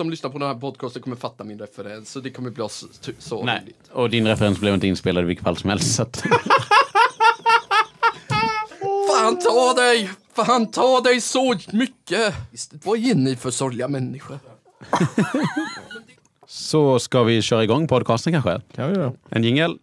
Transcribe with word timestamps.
som 0.00 0.10
lyssnar 0.10 0.30
på 0.30 0.38
den 0.38 0.48
här 0.48 0.54
podcasten 0.54 1.02
kommer 1.02 1.16
fatta 1.16 1.44
min 1.44 1.58
referens. 1.58 2.10
Så 2.10 2.20
det 2.20 2.30
kommer 2.30 2.50
bli 2.50 2.68
så, 2.68 2.86
så 3.18 3.44
Nej, 3.44 3.60
roligt. 3.62 3.88
och 3.92 4.10
din 4.10 4.26
referens 4.26 4.60
blev 4.60 4.74
inte 4.74 4.86
inspelad 4.86 5.24
i 5.24 5.26
vilket 5.26 5.44
fall 5.44 5.56
som 5.56 5.70
helst. 5.70 5.94
Så 5.94 6.02
att... 6.02 6.16
Fan 9.10 9.38
ta 9.38 9.74
dig! 9.76 10.10
Fan 10.34 10.70
ta 10.70 11.00
dig 11.00 11.20
så 11.20 11.54
mycket! 11.72 12.34
Vad 12.84 12.98
är 12.98 13.14
ni 13.14 13.36
för 13.36 13.50
sorgliga 13.50 13.88
människor? 13.88 14.38
Så 16.46 16.98
ska 16.98 17.22
vi 17.22 17.42
köra 17.42 17.64
igång 17.64 17.88
podcasten 17.88 18.32
kanske? 18.32 18.60
Kan 18.74 18.90
vi 18.90 18.96
göra. 18.96 19.12
En 19.30 19.44
jingel. 19.44 19.78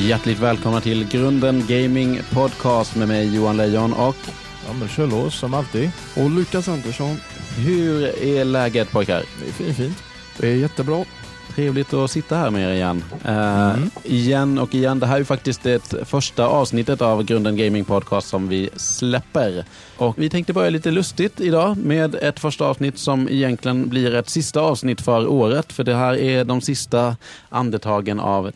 Hjärtligt 0.00 0.38
välkomna 0.38 0.80
till 0.80 1.08
Grunden 1.08 1.64
Gaming 1.68 2.20
Podcast 2.32 2.96
med 2.96 3.08
mig 3.08 3.34
Johan 3.34 3.56
Lejon 3.56 3.92
och 3.92 4.16
Ja, 4.66 4.72
men 4.78 4.88
kör 4.88 5.06
lås 5.06 5.34
som 5.38 5.54
alltid. 5.54 5.90
Och 6.16 6.30
Lukas 6.30 6.68
Andersson. 6.68 7.16
hur 7.56 8.24
är 8.24 8.44
läget 8.44 8.90
pojkar? 8.90 9.22
Det 9.38 9.48
är 9.48 9.52
fint, 9.52 9.76
fint. 9.76 10.02
Det 10.38 10.48
är 10.48 10.54
jättebra. 10.54 11.04
Trevligt 11.54 11.94
att 11.94 12.10
sitta 12.10 12.36
här 12.36 12.50
med 12.50 12.70
er 12.70 12.74
igen. 12.74 13.04
Eh, 13.24 13.74
Igen 14.04 14.58
och 14.58 14.74
igen. 14.74 14.98
Det 15.00 15.06
här 15.06 15.20
är 15.20 15.24
faktiskt 15.24 15.62
det 15.62 15.94
första 16.04 16.46
avsnittet 16.46 17.02
av 17.02 17.22
Grunden 17.22 17.56
Gaming 17.56 17.84
Podcast 17.84 18.28
som 18.28 18.48
vi 18.48 18.70
släpper. 18.76 19.64
Och 19.96 20.18
vi 20.18 20.30
tänkte 20.30 20.52
börja 20.52 20.70
lite 20.70 20.90
lustigt 20.90 21.40
idag 21.40 21.76
med 21.76 22.14
ett 22.14 22.40
första 22.40 22.64
avsnitt 22.64 22.98
som 22.98 23.28
egentligen 23.28 23.88
blir 23.88 24.14
ett 24.14 24.28
sista 24.28 24.60
avsnitt 24.60 25.00
för 25.00 25.26
året. 25.26 25.72
För 25.72 25.84
det 25.84 25.94
här 25.94 26.16
är 26.16 26.44
de 26.44 26.60
sista 26.60 27.16
andetagen 27.48 28.20
av 28.20 28.50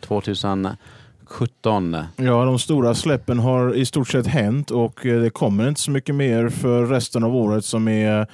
2017. 1.25 1.97
Ja, 2.15 2.45
de 2.45 2.59
stora 2.59 2.95
släppen 2.95 3.39
har 3.39 3.73
i 3.73 3.85
stort 3.85 4.07
sett 4.09 4.27
hänt 4.27 4.71
och 4.71 5.05
eh, 5.05 5.21
det 5.21 5.29
kommer 5.29 5.67
inte 5.69 5.81
så 5.81 5.91
mycket 5.91 6.15
mer 6.15 6.49
för 6.49 6.85
resten 6.85 7.23
av 7.23 7.35
året 7.35 7.65
som 7.65 7.87
är 7.87 8.27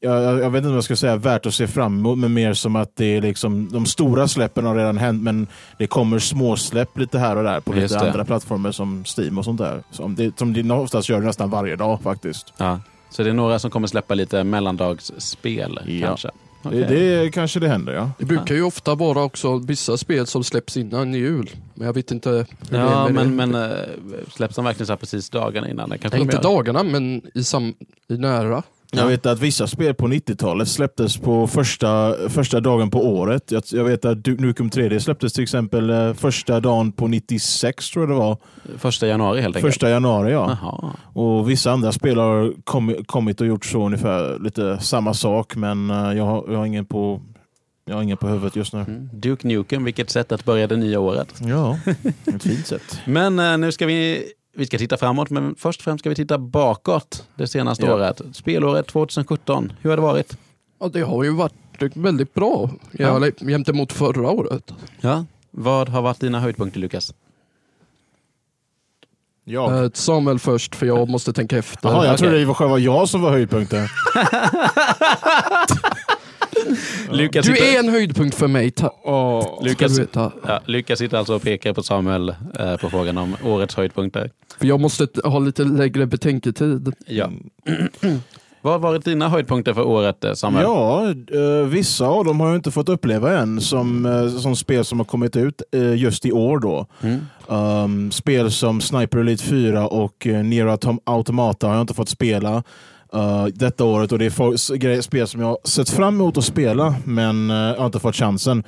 jag, 0.00 0.22
jag 0.22 0.40
jag 0.40 0.50
vet 0.50 0.58
inte 0.58 0.68
om 0.68 0.74
jag 0.74 0.84
ska 0.84 0.96
säga 0.96 1.16
värt 1.16 1.46
att 1.46 1.54
se 1.54 1.66
fram 1.66 1.98
emot, 1.98 2.18
men 2.18 2.34
mer 2.34 2.54
som 2.54 2.76
att 2.76 2.96
det 2.96 3.04
är 3.16 3.20
liksom, 3.20 3.68
de 3.72 3.86
stora 3.86 4.28
släppen 4.28 4.64
har 4.66 4.76
redan 4.76 4.98
hänt, 4.98 5.22
men 5.22 5.46
det 5.78 5.86
kommer 5.86 6.18
småsläpp 6.18 6.98
lite 6.98 7.18
här 7.18 7.36
och 7.36 7.44
där 7.44 7.60
på 7.60 7.76
Just 7.76 7.94
lite 7.94 8.04
det. 8.04 8.10
andra 8.10 8.24
plattformar 8.24 8.72
som 8.72 9.04
Steam 9.18 9.38
och 9.38 9.44
sånt 9.44 9.58
där. 9.58 9.82
Som 9.90 10.14
det, 10.14 10.38
som 10.38 10.52
det 10.52 10.70
oftast 10.74 11.08
gör 11.08 11.20
nästan 11.20 11.50
varje 11.50 11.76
dag 11.76 12.00
faktiskt. 12.02 12.52
Ja. 12.56 12.80
Så 13.10 13.22
det 13.22 13.30
är 13.30 13.34
några 13.34 13.58
som 13.58 13.70
kommer 13.70 13.86
släppa 13.86 14.14
lite 14.14 14.44
mellandagsspel 14.44 15.80
Ja. 15.86 16.06
kanske. 16.06 16.30
Det, 16.70 16.84
Okej. 16.84 16.98
det 17.22 17.30
kanske 17.30 17.60
det 17.60 17.68
händer, 17.68 17.92
ja. 17.92 18.10
Det 18.18 18.24
brukar 18.24 18.54
ju 18.54 18.62
ofta 18.62 18.94
vara 18.94 19.22
också 19.22 19.58
vissa 19.58 19.96
spel 19.96 20.26
som 20.26 20.44
släpps 20.44 20.76
innan 20.76 21.14
jul. 21.14 21.50
Men 21.74 21.86
jag 21.86 21.94
vet 21.94 22.10
inte 22.10 22.30
hur 22.30 22.46
det 22.70 22.76
är 22.76 22.80
Ja, 22.80 23.08
med 23.08 23.14
men, 23.14 23.36
det. 23.36 23.46
men 23.46 23.70
äh, 23.70 23.78
släpps 24.34 24.56
de 24.56 24.64
verkligen 24.64 24.86
så 24.86 24.92
här 24.92 24.98
precis 24.98 25.30
dagarna 25.30 25.70
innan? 25.70 25.88
Det 25.90 25.98
kanske 25.98 26.18
Nej, 26.18 26.24
inte 26.24 26.38
dagarna, 26.38 26.82
men 26.82 27.22
i, 27.34 27.44
sam, 27.44 27.74
i 28.08 28.16
nära. 28.16 28.62
Ja. 28.96 29.02
Jag 29.02 29.08
vet 29.08 29.26
att 29.26 29.40
vissa 29.40 29.66
spel 29.66 29.94
på 29.94 30.08
90-talet 30.08 30.68
släpptes 30.68 31.16
på 31.16 31.46
första, 31.46 32.14
första 32.28 32.60
dagen 32.60 32.90
på 32.90 33.06
året. 33.06 33.50
Jag, 33.50 33.62
jag 33.70 33.84
vet 33.84 34.04
att 34.04 34.24
Duke 34.24 34.42
Nukem 34.42 34.70
3D 34.70 34.98
släpptes 34.98 35.32
till 35.32 35.42
exempel 35.42 35.90
eh, 35.90 36.12
första 36.12 36.60
dagen 36.60 36.92
på 36.92 37.08
96 37.08 37.90
tror 37.90 38.02
jag 38.02 38.10
det 38.10 38.18
var. 38.18 38.36
Första 38.78 39.06
januari 39.06 39.40
helt 39.40 39.56
enkelt? 39.56 39.74
Första 39.74 39.90
januari 39.90 40.32
ja. 40.32 40.58
Jaha. 40.62 40.92
Och 41.12 41.50
vissa 41.50 41.72
andra 41.72 41.92
spel 41.92 42.18
har 42.18 42.52
kommit, 42.64 43.06
kommit 43.06 43.40
och 43.40 43.46
gjort 43.46 43.64
så 43.64 43.86
ungefär 43.86 44.38
lite 44.38 44.78
samma 44.78 45.14
sak 45.14 45.56
men 45.56 45.90
eh, 45.90 46.12
jag, 46.12 46.24
har, 46.24 46.44
jag 46.48 46.58
har 46.58 46.66
ingen 46.66 46.86
på 46.86 47.22
jag 47.88 47.94
har 47.94 48.02
ingen 48.02 48.16
på 48.16 48.28
huvudet 48.28 48.56
just 48.56 48.72
nu. 48.72 48.80
Mm. 48.80 49.08
Duke 49.12 49.48
Nukem, 49.48 49.84
vilket 49.84 50.10
sätt 50.10 50.32
att 50.32 50.44
börja 50.44 50.66
det 50.66 50.76
nya 50.76 51.00
året. 51.00 51.34
Ja, 51.40 51.78
ett 52.34 52.42
fint 52.42 52.66
sätt. 52.66 53.00
Men 53.04 53.38
eh, 53.38 53.58
nu 53.58 53.72
ska 53.72 53.86
vi, 53.86 54.24
vi 54.56 54.66
ska 54.66 54.78
titta 54.78 54.96
framåt, 54.96 55.30
men 55.30 55.54
först 55.58 55.80
och 55.80 55.84
främst 55.84 56.02
ska 56.02 56.08
vi 56.08 56.14
titta 56.16 56.38
bakåt 56.38 57.26
det 57.34 57.46
senaste 57.46 57.86
Ja. 57.86 57.94
året. 57.94 58.20
Spelåret 58.32 58.86
2017, 58.86 59.72
hur 59.80 59.90
har 59.90 59.96
det 59.96 60.02
varit? 60.02 60.36
Ja, 60.80 60.88
det 60.88 61.00
har 61.00 61.24
ju 61.24 61.30
varit 61.30 61.52
väldigt 61.94 62.34
bra 62.34 62.70
ja. 62.92 63.30
Jämte 63.40 63.72
mot 63.72 63.92
förra 63.92 64.30
året. 64.30 64.72
Ja. 65.00 65.24
Vad 65.50 65.88
har 65.88 66.02
varit 66.02 66.20
dina 66.20 66.40
höjdpunkter 66.40 66.80
Lukas? 66.80 67.14
Ja. 69.44 69.84
Eh, 69.84 69.90
Samuel 69.94 70.38
först, 70.38 70.74
för 70.76 70.86
jag 70.86 71.08
måste 71.08 71.32
tänka 71.32 71.58
efter. 71.58 71.88
Jaha, 71.88 72.06
jag 72.06 72.18
trodde 72.18 72.38
det 72.38 72.44
var 72.44 72.54
själva 72.54 72.78
jag 72.78 73.08
som 73.08 73.20
var 73.22 73.30
höjdpunkten. 73.30 73.88
Lukas 77.10 77.46
Du 77.46 77.52
sitter, 77.54 77.74
är 77.74 77.78
en 77.78 77.88
höjdpunkt 77.88 78.36
för 78.36 78.48
mig. 78.48 78.70
Ta- 78.70 78.88
ska 78.90 79.64
Lukas, 79.64 80.00
ja, 80.12 80.60
Lukas 80.66 80.98
sitter 80.98 81.18
alltså 81.18 81.34
och 81.34 81.42
pekar 81.42 81.72
på 81.72 81.82
Samuel 81.82 82.28
eh, 82.58 82.76
på 82.76 82.90
frågan 82.90 83.18
om 83.18 83.36
årets 83.44 83.74
höjdpunkter. 83.76 84.30
För 84.58 84.66
jag 84.66 84.80
måste 84.80 85.06
ha 85.24 85.38
lite 85.38 85.64
längre 85.64 86.06
betänketid. 86.06 86.92
Ja. 87.06 87.30
Vad 88.62 88.72
har 88.74 88.78
varit 88.80 89.04
dina 89.04 89.28
höjdpunkter 89.28 89.74
för 89.74 89.82
året 89.86 90.24
eh, 90.24 90.32
Samuel? 90.32 90.62
Ja, 90.64 91.08
eh, 91.10 91.66
vissa 91.66 92.06
av 92.06 92.24
dem 92.24 92.40
har 92.40 92.46
jag 92.48 92.56
inte 92.56 92.70
fått 92.70 92.88
uppleva 92.88 93.38
än 93.38 93.60
som, 93.60 94.06
eh, 94.06 94.28
som 94.28 94.56
spel 94.56 94.84
som 94.84 94.98
har 95.00 95.04
kommit 95.04 95.36
ut 95.36 95.62
eh, 95.72 95.94
just 95.94 96.26
i 96.26 96.32
år. 96.32 96.58
då. 96.58 96.86
Mm. 97.02 97.20
Um, 97.48 98.10
spel 98.12 98.50
som 98.50 98.80
Sniper 98.80 99.18
Elite 99.18 99.42
4 99.44 99.86
och 99.88 100.26
Nier 100.26 100.66
Autom- 100.66 100.98
Automata 101.04 101.66
har 101.66 101.74
jag 101.74 101.80
inte 101.82 101.94
fått 101.94 102.08
spela 102.08 102.62
uh, 103.14 103.46
detta 103.46 103.84
året 103.84 104.12
och 104.12 104.18
det 104.18 104.24
är 104.24 105.00
spel 105.00 105.26
som 105.26 105.40
jag 105.40 105.48
har 105.48 105.58
sett 105.64 105.90
fram 105.90 106.14
emot 106.14 106.38
att 106.38 106.44
spela 106.44 106.94
men 107.04 107.50
uh, 107.50 107.56
jag 107.56 107.78
har 107.78 107.86
inte 107.86 108.00
fått 108.00 108.16
chansen. 108.16 108.64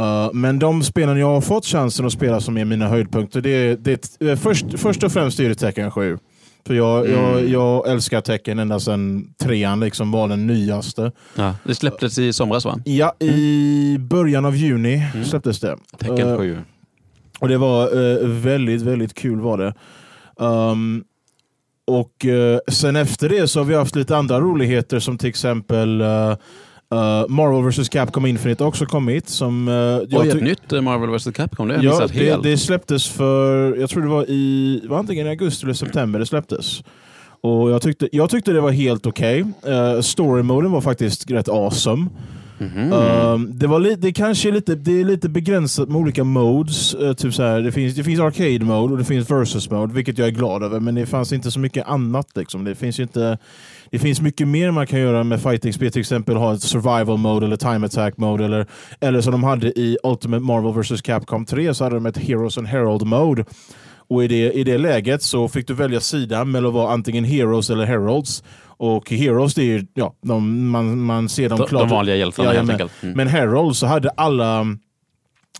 Uh, 0.00 0.32
men 0.32 0.58
de 0.58 0.82
spelen 0.82 1.18
jag 1.18 1.26
har 1.26 1.40
fått 1.40 1.66
chansen 1.66 2.06
att 2.06 2.12
spela 2.12 2.40
som 2.40 2.58
är 2.58 2.64
mina 2.64 2.88
höjdpunkter, 2.88 3.40
det 3.40 3.76
det 3.76 4.20
eh, 4.20 4.36
först, 4.36 4.66
först 4.76 5.02
och 5.02 5.12
främst 5.12 5.40
är 5.40 5.48
det 5.48 5.54
Tekken 5.54 5.90
7. 5.90 6.18
För 6.66 6.74
jag, 6.74 7.08
jag, 7.08 7.48
jag 7.48 7.88
älskar 7.88 8.20
Tekken 8.20 8.58
ända 8.58 8.80
sedan 8.80 9.34
trean 9.42 9.80
liksom 9.80 10.10
var 10.10 10.28
den 10.28 10.46
nyaste. 10.46 11.12
Ja, 11.34 11.54
det 11.64 11.74
släpptes 11.74 12.18
i 12.18 12.32
somras 12.32 12.64
va? 12.64 12.78
Ja, 12.84 13.12
i 13.18 13.96
början 14.00 14.44
av 14.44 14.56
juni 14.56 15.02
släpptes 15.24 15.60
det. 15.60 15.76
Tecken 15.98 16.28
Eh, 16.28 16.36
7. 16.36 16.58
och 17.40 17.48
det 17.48 17.58
var 17.58 17.82
eh, 17.84 18.28
väldigt, 18.28 18.82
väldigt 18.82 19.14
kul 19.14 19.40
var 19.40 19.58
det. 19.58 19.74
Um, 20.44 21.04
och 21.98 22.26
eh, 22.26 22.58
sen 22.68 22.96
efter 22.96 23.28
det 23.28 23.48
så 23.48 23.60
har 23.60 23.64
vi 23.64 23.74
haft 23.74 23.96
lite 23.96 24.16
andra 24.16 24.40
roligheter 24.40 24.98
som 24.98 25.18
till 25.18 25.28
exempel 25.28 26.00
eh, 26.00 26.30
eh, 26.92 27.28
Marvel 27.28 27.70
vs 27.70 27.88
Capcom 27.88 28.26
Infinite 28.26 28.64
har 28.64 28.68
också 28.68 28.86
kommit. 28.86 29.28
Som, 29.28 29.68
uh, 29.68 30.00
Oj, 30.10 30.28
ett 30.28 30.42
nytt 30.42 30.72
eh, 30.72 30.80
Marvel 30.80 31.10
vs 31.10 31.28
Capcom, 31.34 31.68
det 31.68 31.74
har 31.74 31.82
jag 31.82 31.92
Ja, 31.94 32.00
missat 32.00 32.12
det, 32.12 32.24
helt. 32.24 32.42
det 32.42 32.58
släpptes 32.58 33.08
för, 33.08 33.76
jag 33.76 33.90
tror 33.90 34.02
det 34.02 34.08
var 34.08 34.24
i, 34.28 34.82
var 34.88 34.98
antingen 34.98 35.26
i 35.26 35.30
augusti 35.30 35.66
eller 35.66 35.74
september 35.74 36.18
det 36.18 36.26
släpptes. 36.26 36.82
Och 37.42 37.70
jag 37.70 37.82
tyckte, 37.82 38.08
jag 38.12 38.30
tyckte 38.30 38.52
det 38.52 38.60
var 38.60 38.70
helt 38.70 39.06
okej. 39.06 39.42
Okay. 39.42 40.02
Story-moden 40.02 40.70
var 40.70 40.80
faktiskt 40.80 41.30
rätt 41.30 41.48
awesome. 41.48 42.06
Mhm. 42.60 42.92
Um, 42.92 43.50
det, 43.58 43.66
var 43.66 43.78
li- 43.78 43.96
det 43.98 44.12
kanske 44.12 44.48
är 44.48 44.52
lite, 44.52 44.74
det 44.74 45.00
är 45.00 45.04
lite 45.04 45.28
begränsat 45.28 45.88
med 45.88 45.96
olika 45.96 46.24
modes. 46.24 46.94
Uh, 46.94 47.12
typ 47.12 47.34
så 47.34 47.42
här, 47.42 47.60
det, 47.60 47.72
finns, 47.72 47.94
det 47.94 48.04
finns 48.04 48.20
arcade 48.20 48.64
mode 48.64 48.92
och 48.92 48.98
det 48.98 49.04
finns 49.04 49.30
versus 49.30 49.70
mode, 49.70 49.94
vilket 49.94 50.18
jag 50.18 50.28
är 50.28 50.32
glad 50.32 50.62
över. 50.62 50.80
Men 50.80 50.94
det 50.94 51.06
fanns 51.06 51.32
inte 51.32 51.50
så 51.50 51.58
mycket 51.60 51.86
annat. 51.86 52.26
Liksom. 52.34 52.64
Det, 52.64 52.74
finns 52.74 53.00
inte, 53.00 53.38
det 53.90 53.98
finns 53.98 54.20
mycket 54.20 54.48
mer 54.48 54.70
man 54.70 54.86
kan 54.86 55.00
göra 55.00 55.24
med 55.24 55.42
fighting-spel. 55.42 55.92
Till 55.92 56.00
exempel 56.00 56.36
ha 56.36 56.54
ett 56.54 56.62
survival 56.62 57.18
mode 57.18 57.46
eller 57.46 57.56
time 57.56 57.86
attack 57.86 58.16
mode. 58.16 58.44
Eller, 58.44 58.66
eller 59.00 59.20
som 59.20 59.32
de 59.32 59.44
hade 59.44 59.66
i 59.78 59.98
Ultimate 60.04 60.42
Marvel 60.42 60.82
vs 60.82 61.02
Capcom 61.02 61.44
3 61.44 61.74
så 61.74 61.84
hade 61.84 61.96
de 61.96 62.06
ett 62.06 62.18
Heroes 62.18 62.58
and 62.58 62.66
Herald 62.66 63.06
mode. 63.06 63.44
Och 64.08 64.24
i 64.24 64.28
det, 64.28 64.52
i 64.52 64.64
det 64.64 64.78
läget 64.78 65.22
så 65.22 65.48
fick 65.48 65.66
du 65.66 65.74
välja 65.74 66.00
sida 66.00 66.44
mellan 66.44 66.68
att 66.68 66.74
vara 66.74 66.92
antingen 66.92 67.24
Heroes 67.24 67.70
eller 67.70 67.84
Heralds. 67.84 68.42
Och 68.82 69.10
Heroes, 69.10 69.54
det 69.54 69.62
är 69.62 69.66
ju, 69.66 69.86
ja, 69.94 70.14
de, 70.22 70.68
man, 70.70 71.00
man 71.00 71.28
ser 71.28 71.48
dem 71.48 71.58
de, 71.58 71.66
klart. 71.66 71.82
de 71.82 71.88
vanliga 71.88 72.16
hjältarna 72.16 72.48
helt 72.48 72.56
Jajamän. 72.56 72.74
enkelt. 72.74 72.92
Mm. 73.02 73.16
Men 73.16 73.28
Herald 73.28 73.76
så 73.76 73.86
hade 73.86 74.08
alla 74.10 74.66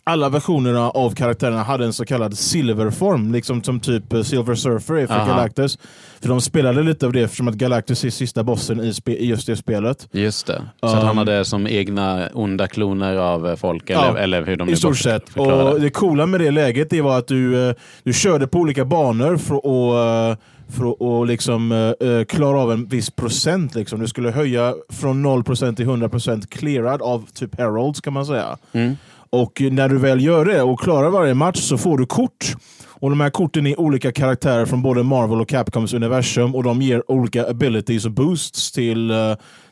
alla 0.04 0.28
versionerna 0.28 0.90
av 0.90 1.14
karaktärerna 1.14 1.62
hade 1.62 1.84
en 1.84 1.92
så 1.92 2.04
kallad 2.04 2.38
silverform, 2.38 3.32
liksom 3.32 3.62
som 3.62 3.80
typ 3.80 4.12
eh, 4.12 4.22
Silver 4.22 4.54
Surfer 4.54 4.94
är 4.94 5.06
för 5.06 5.14
Aha. 5.14 5.26
Galactus. 5.28 5.78
För 6.20 6.28
de 6.28 6.40
spelade 6.40 6.82
lite 6.82 7.06
av 7.06 7.12
det 7.12 7.20
eftersom 7.20 7.48
att 7.48 7.54
Galactus 7.54 8.04
är 8.04 8.10
sista 8.10 8.42
bossen 8.44 8.80
i, 8.80 8.92
i 9.06 9.26
just 9.26 9.46
det 9.46 9.56
spelet. 9.56 10.08
Just 10.12 10.46
det. 10.46 10.62
Så 10.80 10.86
Um, 10.86 11.06
han 11.06 11.18
hade 11.18 11.44
som 11.44 11.66
egna 11.66 12.28
onda 12.34 12.66
kloner 12.66 13.16
av 13.16 13.48
eh, 13.48 13.56
folk, 13.56 13.90
eller, 13.90 14.00
Ja, 14.02 14.18
eller 14.18 14.46
hur 14.46 14.56
de 14.56 14.68
I 14.68 14.76
stort 14.76 14.98
sett. 14.98 15.36
Och 15.36 15.80
det. 15.80 15.90
coola 15.90 16.26
med 16.26 16.40
det 16.40 16.50
läget 16.50 16.90
det 16.90 17.00
var 17.00 17.18
att 17.18 17.28
du, 17.28 17.68
eh, 17.68 17.74
du 18.04 18.12
körde 18.12 18.46
på 18.46 18.58
olika 18.58 18.84
banor 18.84 19.36
för 19.36 19.56
att, 19.56 20.38
eh, 20.38 20.44
för 20.70 21.20
att 21.22 21.28
liksom, 21.28 21.72
eh, 21.72 22.08
eh, 22.08 22.24
klara 22.24 22.58
av 22.60 22.72
en 22.72 22.86
viss 22.86 23.10
procent. 23.10 23.74
Liksom. 23.74 24.00
Du 24.00 24.08
skulle 24.08 24.30
höja 24.30 24.74
från 24.88 25.22
0% 25.22 25.76
till 25.76 25.86
100% 25.86 26.46
clearad 26.50 27.02
av 27.02 27.26
typ 27.34 27.58
Heralds 27.58 28.00
kan 28.00 28.12
man 28.12 28.26
säga. 28.26 28.56
Mm. 28.72 28.96
Och 29.30 29.62
när 29.70 29.88
du 29.88 29.98
väl 29.98 30.24
gör 30.24 30.44
det 30.44 30.62
och 30.62 30.80
klarar 30.80 31.10
varje 31.10 31.34
match 31.34 31.58
så 31.58 31.78
får 31.78 31.98
du 31.98 32.06
kort. 32.06 32.54
Och 32.88 33.10
De 33.10 33.20
här 33.20 33.30
korten 33.30 33.66
är 33.66 33.80
olika 33.80 34.12
karaktärer 34.12 34.66
från 34.66 34.82
både 34.82 35.02
Marvel 35.02 35.40
och 35.40 35.48
Capcoms 35.48 35.94
universum 35.94 36.54
och 36.54 36.62
de 36.62 36.82
ger 36.82 37.10
olika 37.10 37.48
abilities 37.50 38.04
och 38.04 38.10
boosts 38.12 38.72
till, 38.72 39.10
eh, 39.10 39.16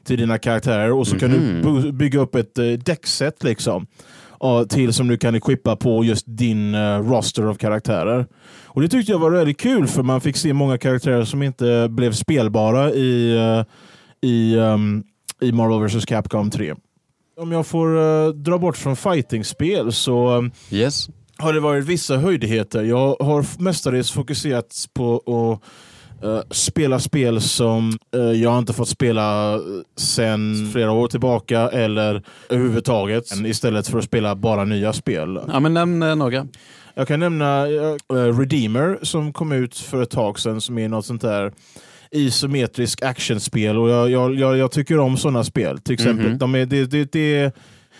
till 0.04 0.18
dina 0.18 0.38
karaktärer 0.38 0.92
och 0.92 1.06
så 1.06 1.18
kan 1.18 1.30
du 1.30 1.38
Mhm. 1.38 1.98
bygga 1.98 2.20
upp 2.20 2.34
ett 2.34 2.58
uh, 2.58 2.78
däckset 2.78 3.44
liksom. 3.44 3.86
Till 4.68 4.92
som 4.92 5.08
du 5.08 5.16
kan 5.16 5.34
equippa 5.34 5.76
på 5.76 6.04
just 6.04 6.24
din 6.26 6.74
eh, 6.74 6.98
roster 6.98 7.42
av 7.42 7.54
karaktärer. 7.54 8.26
Och 8.64 8.80
Det 8.82 8.88
tyckte 8.88 9.12
jag 9.12 9.18
var 9.18 9.30
väldigt 9.30 9.58
kul 9.60 9.86
för 9.86 10.02
man 10.02 10.20
fick 10.20 10.36
se 10.36 10.52
många 10.52 10.78
karaktärer 10.78 11.24
som 11.24 11.42
inte 11.42 11.86
blev 11.90 12.12
spelbara 12.12 12.90
i, 12.92 13.36
eh, 13.36 13.64
i, 14.30 14.58
ehm, 14.58 15.02
i 15.40 15.52
Marvel 15.52 15.88
vs 15.88 16.04
Capcom 16.06 16.50
3. 16.50 16.74
Om 17.40 17.52
jag 17.52 17.66
får 17.66 17.98
eh, 17.98 18.28
dra 18.28 18.58
bort 18.58 18.76
från 18.76 18.96
fightingspel 18.96 19.92
så 19.92 20.48
Yes. 20.70 21.08
har 21.36 21.52
det 21.52 21.60
varit 21.60 21.84
vissa 21.84 22.16
höjdigheter. 22.16 22.82
Jag 22.82 23.16
har 23.20 23.62
mestadels 23.62 24.10
fokuserat 24.10 24.74
på 24.94 25.16
att 25.16 25.62
eh, 26.22 26.40
spela 26.50 26.98
spel 26.98 27.40
som 27.40 27.92
eh, 28.14 28.20
jag 28.20 28.58
inte 28.58 28.72
fått 28.72 28.88
spela 28.88 29.54
eh, 29.54 29.60
sen 29.96 30.70
flera 30.72 30.92
år 30.92 31.08
tillbaka 31.08 31.60
eller 31.68 32.22
överhuvudtaget 32.48 33.24
istället 33.46 33.88
för 33.88 33.98
att 33.98 34.04
spela 34.04 34.34
bara 34.36 34.64
nya 34.64 34.92
spel. 34.92 35.40
Ja, 35.48 35.60
men 35.60 35.74
nämn 35.74 36.02
eh, 36.02 36.16
några. 36.16 36.46
Jag 36.94 37.08
kan 37.08 37.20
nämna 37.20 37.64
Redeemer 38.38 38.98
som 39.02 39.32
kom 39.32 39.52
ut 39.52 39.76
för 39.76 40.02
ett 40.02 40.10
tag 40.10 40.38
sedan 40.38 40.60
som 40.60 40.78
är 40.78 40.88
något 40.88 41.06
sånt 41.06 41.22
där 41.22 41.52
isometrisk 42.10 43.02
actionspel 43.02 43.78
och 43.78 43.88
jag, 43.90 44.10
jag, 44.10 44.34
jag, 44.34 44.56
jag 44.56 44.70
tycker 44.72 44.98
om 44.98 45.16
sådana 45.16 45.44
spel. 45.44 45.78
Till 45.78 45.94
exempel, 45.94 46.26
Mhm. 46.28 46.38
de 46.38 46.54
är, 46.54 46.66
det, 46.66 46.84
det, 46.86 47.12
det, 47.12 47.52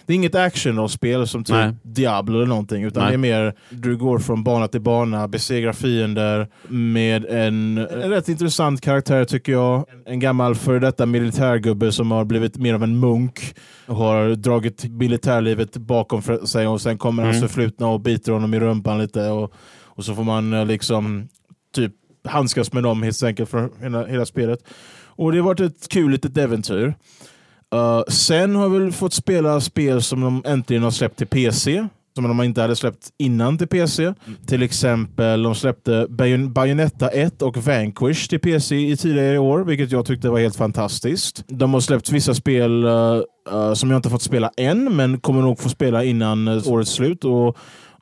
det 0.09 0.13
är 0.13 0.15
inget 0.15 0.35
actionrollspel 0.35 1.27
som 1.27 1.45
typ 1.45 1.55
Nej. 1.55 1.75
Diablo 1.83 2.37
eller 2.37 2.47
någonting 2.47 2.83
utan 2.85 3.03
Nej. 3.03 3.11
det 3.11 3.17
är 3.17 3.19
mer 3.19 3.55
du 3.71 3.97
går 3.97 4.19
från 4.19 4.45
bana 4.45 4.69
till 4.69 4.81
bana, 4.81 5.29
besegrar 5.29 5.73
fiender 5.73 6.49
med 6.69 7.25
en, 7.25 7.79
en 7.79 8.11
rätt 8.11 8.29
intressant 8.29 8.81
karaktär 8.81 9.25
tycker 9.25 9.53
jag. 9.53 9.85
En 10.07 10.21
gammal 10.21 10.55
före 10.55 10.79
detta 10.79 11.07
militärgubbe 11.07 11.93
som 11.93 12.11
har 12.11 12.25
blivit 12.25 12.57
mer 12.57 12.75
av 12.75 12.83
en 12.83 13.01
munk 13.01 13.55
och 13.87 13.97
har 13.97 14.29
dragit 14.29 14.85
militärlivet 14.85 15.77
bakom 15.77 16.23
sig 16.47 16.67
och 16.67 16.81
sen 16.81 16.99
kommer 16.99 17.23
hans 17.23 17.37
Mm. 17.37 17.49
förflutna 17.49 17.89
och 17.89 18.01
biter 18.01 18.33
honom 18.33 18.55
i 18.55 18.61
rumpan 18.61 18.99
lite 18.99 19.29
och, 19.29 19.53
och 19.85 20.05
så 20.05 20.15
får 20.15 20.25
man 20.25 20.53
eh, 20.53 20.67
liksom 20.67 21.29
typ 21.75 21.93
handskas 22.29 22.73
med 22.73 22.83
dem 22.83 23.03
helt 23.03 23.23
enkelt 23.23 23.51
för 23.51 23.71
hela, 23.83 24.07
hela 24.07 24.27
spelet. 24.27 24.59
Och 25.07 25.33
det 25.33 25.39
har 25.39 25.45
varit 25.45 25.61
ett 25.61 25.89
kul 25.89 26.11
litet 26.11 26.37
äventyr. 26.37 26.95
Uh, 27.75 28.03
sen 28.09 28.57
har 28.57 28.69
vi 28.69 28.79
väl 28.79 28.93
fått 28.93 29.13
spela 29.13 29.61
spel 29.61 30.03
som 30.03 30.21
de 30.21 30.43
äntligen 30.47 30.83
har 30.83 30.91
släppt 30.91 31.19
till 31.19 31.27
PC. 31.27 31.89
Som 32.15 32.29
de 32.29 32.43
inte 32.43 32.61
hade 32.63 32.77
släppt 32.77 33.09
innan 33.19 33.59
till 33.59 33.69
PC. 33.69 34.15
Till 34.47 34.63
exempel 34.63 35.43
de 35.43 35.55
släppte 35.55 36.07
Bayon- 36.09 36.53
Bayonetta 36.53 37.09
1 37.09 37.43
och 37.43 37.57
Vanquish 37.57 38.29
till 38.29 38.41
PC 38.41 38.77
i 38.77 38.97
tidigare 38.97 39.39
år, 39.39 39.65
vilket 39.65 39.93
jag 39.93 40.07
tyckte 40.07 40.29
var 40.31 40.39
helt 40.39 40.57
fantastiskt. 40.57 41.45
De 41.47 41.75
har 41.75 41.81
släppt 41.81 42.11
vissa 42.13 42.35
spel 42.35 42.85
uh, 42.85 43.21
uh, 43.53 43.75
som 43.75 43.91
jag 43.91 43.99
inte 43.99 44.11
fått 44.11 44.23
spela 44.23 44.51
än, 44.57 44.97
men 44.97 45.21
kommer 45.21 45.43
nog 45.43 45.61
få 45.61 45.69
spela 45.69 46.05
innan 46.05 46.49
årets 46.49 46.91
slut. 46.91 47.25
Och 47.25 47.57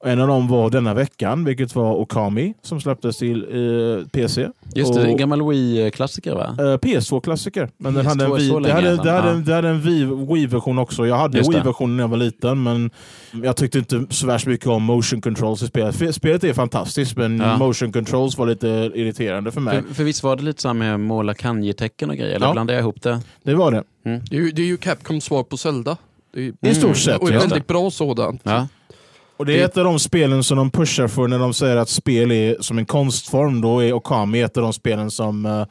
en 0.06 0.20
av 0.20 0.28
dem 0.28 0.48
var 0.48 0.70
denna 0.70 0.94
veckan, 0.94 1.44
vilket 1.44 1.74
var 1.74 1.94
Okami, 1.94 2.54
som 2.62 2.80
släpptes 2.80 3.16
till 3.18 3.44
uh, 3.44 4.06
PC. 4.06 4.48
Just 4.74 4.94
det, 4.94 5.00
Och- 5.00 5.06
en 5.06 5.16
gammal 5.16 5.42
Wii-klassiker 5.48 6.34
va? 6.34 6.56
Uh, 6.60 6.74
PS2-klassiker. 6.78 7.68
Men 7.78 7.94
den 7.94 8.06
hade 8.06 8.24
en, 8.24 8.30
PS2 8.32 8.36
Wii- 8.38 8.62
det 8.66 8.72
hade, 8.72 8.96
det 8.96 9.10
hade, 9.10 9.40
det 9.42 9.54
hade 9.54 9.68
en 9.68 9.82
Wii- 9.82 10.34
Wii-version 10.34 10.78
också. 10.78 11.06
Jag 11.06 11.16
hade. 11.16 11.38
Wii-versionen 11.40 11.96
när 11.96 12.02
jag 12.04 12.08
var 12.08 12.16
liten, 12.16 12.62
men 12.62 12.90
jag 13.42 13.56
tyckte 13.56 13.78
inte 13.78 14.06
så 14.10 14.26
värst 14.26 14.46
mycket 14.46 14.66
om 14.66 14.82
motion 14.82 15.20
controls 15.20 15.62
i 15.62 15.66
spelet. 15.66 16.14
Spelet 16.14 16.44
är 16.44 16.52
fantastiskt, 16.52 17.16
men 17.16 17.38
Ja. 17.38 17.56
motion 17.58 17.92
controls 17.92 18.38
var 18.38 18.46
lite 18.46 18.68
irriterande 18.94 19.52
för 19.52 19.60
mig. 19.60 19.82
För, 19.88 19.94
för 19.94 20.04
visst 20.04 20.22
var 20.22 20.36
det 20.36 20.42
lite 20.42 20.62
så 20.62 20.68
här 20.68 20.74
med 20.74 21.00
måla 21.00 21.34
kanji-tecken 21.34 22.10
och 22.10 22.16
grejer? 22.16 22.34
Eller 22.36 22.46
Ja. 22.46 22.52
blandade 22.52 22.76
jag 22.76 22.82
ihop 22.82 23.02
det? 23.02 23.20
Det 23.42 23.54
var 23.54 23.70
det. 23.70 23.82
Det 24.30 24.36
är, 24.36 24.40
ju, 24.40 24.50
det 24.50 24.62
är 24.62 24.66
ju 24.66 24.76
Capcoms 24.76 25.24
svar 25.24 25.42
på 25.42 25.56
Zelda. 25.56 25.96
Det 26.34 26.46
är, 26.62 26.70
I 26.70 26.74
stort 26.74 26.96
sett. 26.96 27.16
och 27.22 27.30
ett 27.30 27.42
väldigt 27.42 27.66
bra 27.66 27.90
sådant. 27.90 28.40
Ja. 28.44 28.68
Och 29.36 29.46
det 29.46 29.60
är 29.60 29.64
ett 29.64 29.76
av 29.76 29.84
de 29.84 29.98
spelen 29.98 30.42
som 30.44 30.56
de 30.56 30.70
pushar 30.70 31.08
för 31.08 31.28
när 31.28 31.38
de 31.38 31.54
säger 31.54 31.76
att 31.76 31.88
spel 31.88 32.32
är 32.32 32.56
som 32.60 32.78
en 32.78 32.86
konstform. 32.86 33.60
Då 33.60 33.80
är 33.84 33.92
Okami 33.92 34.40
ett 34.40 34.56
av 34.56 34.62
de 34.62 34.72
spelen 34.72 35.10
som 35.10 35.46
eh, 35.46 35.66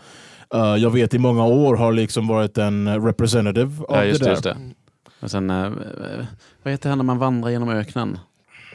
eh, 0.54 0.76
jag 0.76 0.90
vet 0.90 1.14
i 1.14 1.18
många 1.18 1.46
år 1.46 1.76
har 1.76 1.94
liksom 1.94 2.28
varit 2.28 2.58
en 2.58 3.06
representative 3.06 3.84
av 3.90 3.96
ja, 3.98 4.04
just 4.06 4.20
det 4.20 4.26
det. 4.26 4.30
där. 4.30 4.32
Just 4.32 4.44
det. 4.44 4.56
Och 5.20 5.32
sen, 5.32 5.50
eh, 5.50 5.70
vad 6.64 6.72
heter 6.72 6.90
han 6.90 6.98
när 6.98 7.06
man 7.06 7.18
vandrar 7.18 7.50
genom 7.50 7.70
öknen? 7.70 8.18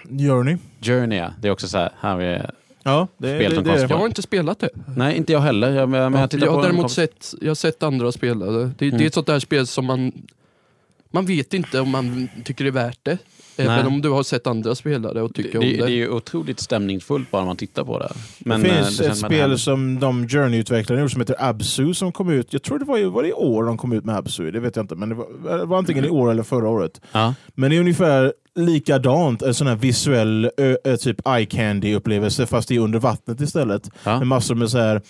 Journey. 0.09 0.57
Journey, 0.83 1.19
ja. 1.19 1.31
Det 1.41 1.49
är 1.49 1.53
också 1.53 1.69
så 1.69 1.79
här, 1.79 1.91
här 2.01 2.21
är... 2.21 2.51
Ja, 2.83 3.09
det, 3.19 3.37
Spel 3.37 3.51
det, 3.51 3.55
som 3.57 3.65
det. 3.65 3.81
Jag 3.81 3.89
det. 3.89 3.95
har 3.95 4.07
inte 4.07 4.23
spelat 4.23 4.59
det. 4.59 4.69
Nej, 4.97 5.17
inte 5.17 5.33
jag 5.33 5.41
heller. 5.41 5.71
Jag, 5.71 5.89
men 5.89 6.01
jag, 6.01 6.21
jag 6.35 6.41
på 6.49 6.55
har 6.55 6.63
däremot 6.63 6.91
sett, 6.91 7.35
jag 7.41 7.51
har 7.51 7.55
sett 7.55 7.83
andra 7.83 8.13
spela 8.13 8.47
det. 8.47 8.65
Det, 8.65 8.73
det 8.79 8.87
Mm. 8.89 9.01
är 9.03 9.07
ett 9.07 9.15
sånt 9.15 9.27
där 9.27 9.39
spel 9.39 9.67
som 9.67 9.85
man... 9.87 10.13
Man 11.13 11.27
vet 11.27 11.55
inte 11.55 11.81
om 11.81 11.91
man 11.91 12.29
tycker 12.45 12.65
det 12.65 12.71
är 12.71 12.73
värt 12.73 12.99
det. 13.03 13.19
Även 13.57 13.77
Nej. 13.77 13.87
om 13.87 14.01
du 14.03 14.09
har 14.11 14.23
sett 14.23 14.47
andra 14.47 14.75
spelare 14.75 15.23
och 15.23 15.29
det, 15.33 15.43
tycker 15.43 15.53
det, 15.53 15.59
om 15.59 15.65
det. 15.73 15.77
det 15.77 15.83
är 15.85 15.89
ju 15.89 16.09
otroligt 16.09 16.61
stämningsfullt 16.61 17.31
bara 17.31 17.45
man 17.45 17.57
tittar 17.57 17.85
på 17.85 17.99
det. 17.99 18.13
Men, 18.39 18.63
det 18.63 18.69
eh, 18.69 18.75
finns 18.85 19.01
ett 19.01 19.11
att 19.11 19.21
det 19.21 19.37
här- 19.37 19.45
spel 19.47 19.59
som 19.59 20.01
de 20.01 20.29
Journey-utvecklarna 20.29 21.01
gjorde 21.01 21.11
som 21.13 21.21
heter 21.21 21.37
Absu 21.39 21.95
som 21.95 22.13
kom 22.13 22.31
ut. 22.31 22.53
Jag 22.53 22.63
tror 22.63 22.79
det 22.79 22.85
var, 22.85 22.99
i- 22.99 23.05
var 23.05 23.23
det 23.23 23.29
i 23.29 23.33
år 23.33 23.65
de 23.65 23.77
kom 23.79 23.93
ut 23.93 24.05
med 24.05 24.17
Absu. 24.17 24.51
Det 24.51 24.61
vet 24.61 24.77
jag 24.77 24.83
inte. 24.83 24.95
Men 24.97 25.09
det 25.09 25.15
var, 25.15 25.59
det 25.59 25.65
var 25.65 25.79
antingen 25.79 26.05
i 26.05 26.09
år 26.09 26.31
eller 26.31 26.43
förra 26.43 26.69
året. 26.69 27.01
Ja. 27.13 27.35
Men 27.55 27.71
det 27.71 27.77
är 27.77 27.81
ungefär 27.81 28.33
likadant. 28.55 29.43
En 29.43 29.55
sån 29.55 29.67
här 29.67 29.77
visuell 29.77 30.51
ö, 30.57 30.77
ö, 30.85 30.97
typ 30.97 31.29
eye 31.29 31.47
candy 31.47 31.95
upplevelse 31.95 32.47
fast 32.47 32.69
det 32.69 32.75
är 32.77 32.81
under 32.81 32.99
vattnet 32.99 33.41
istället. 33.41 33.91
Ja. 34.05 34.19
Med 34.19 34.27
massor 34.27 34.55
med, 34.55 34.71
så 34.71 34.79
här, 34.79 35.03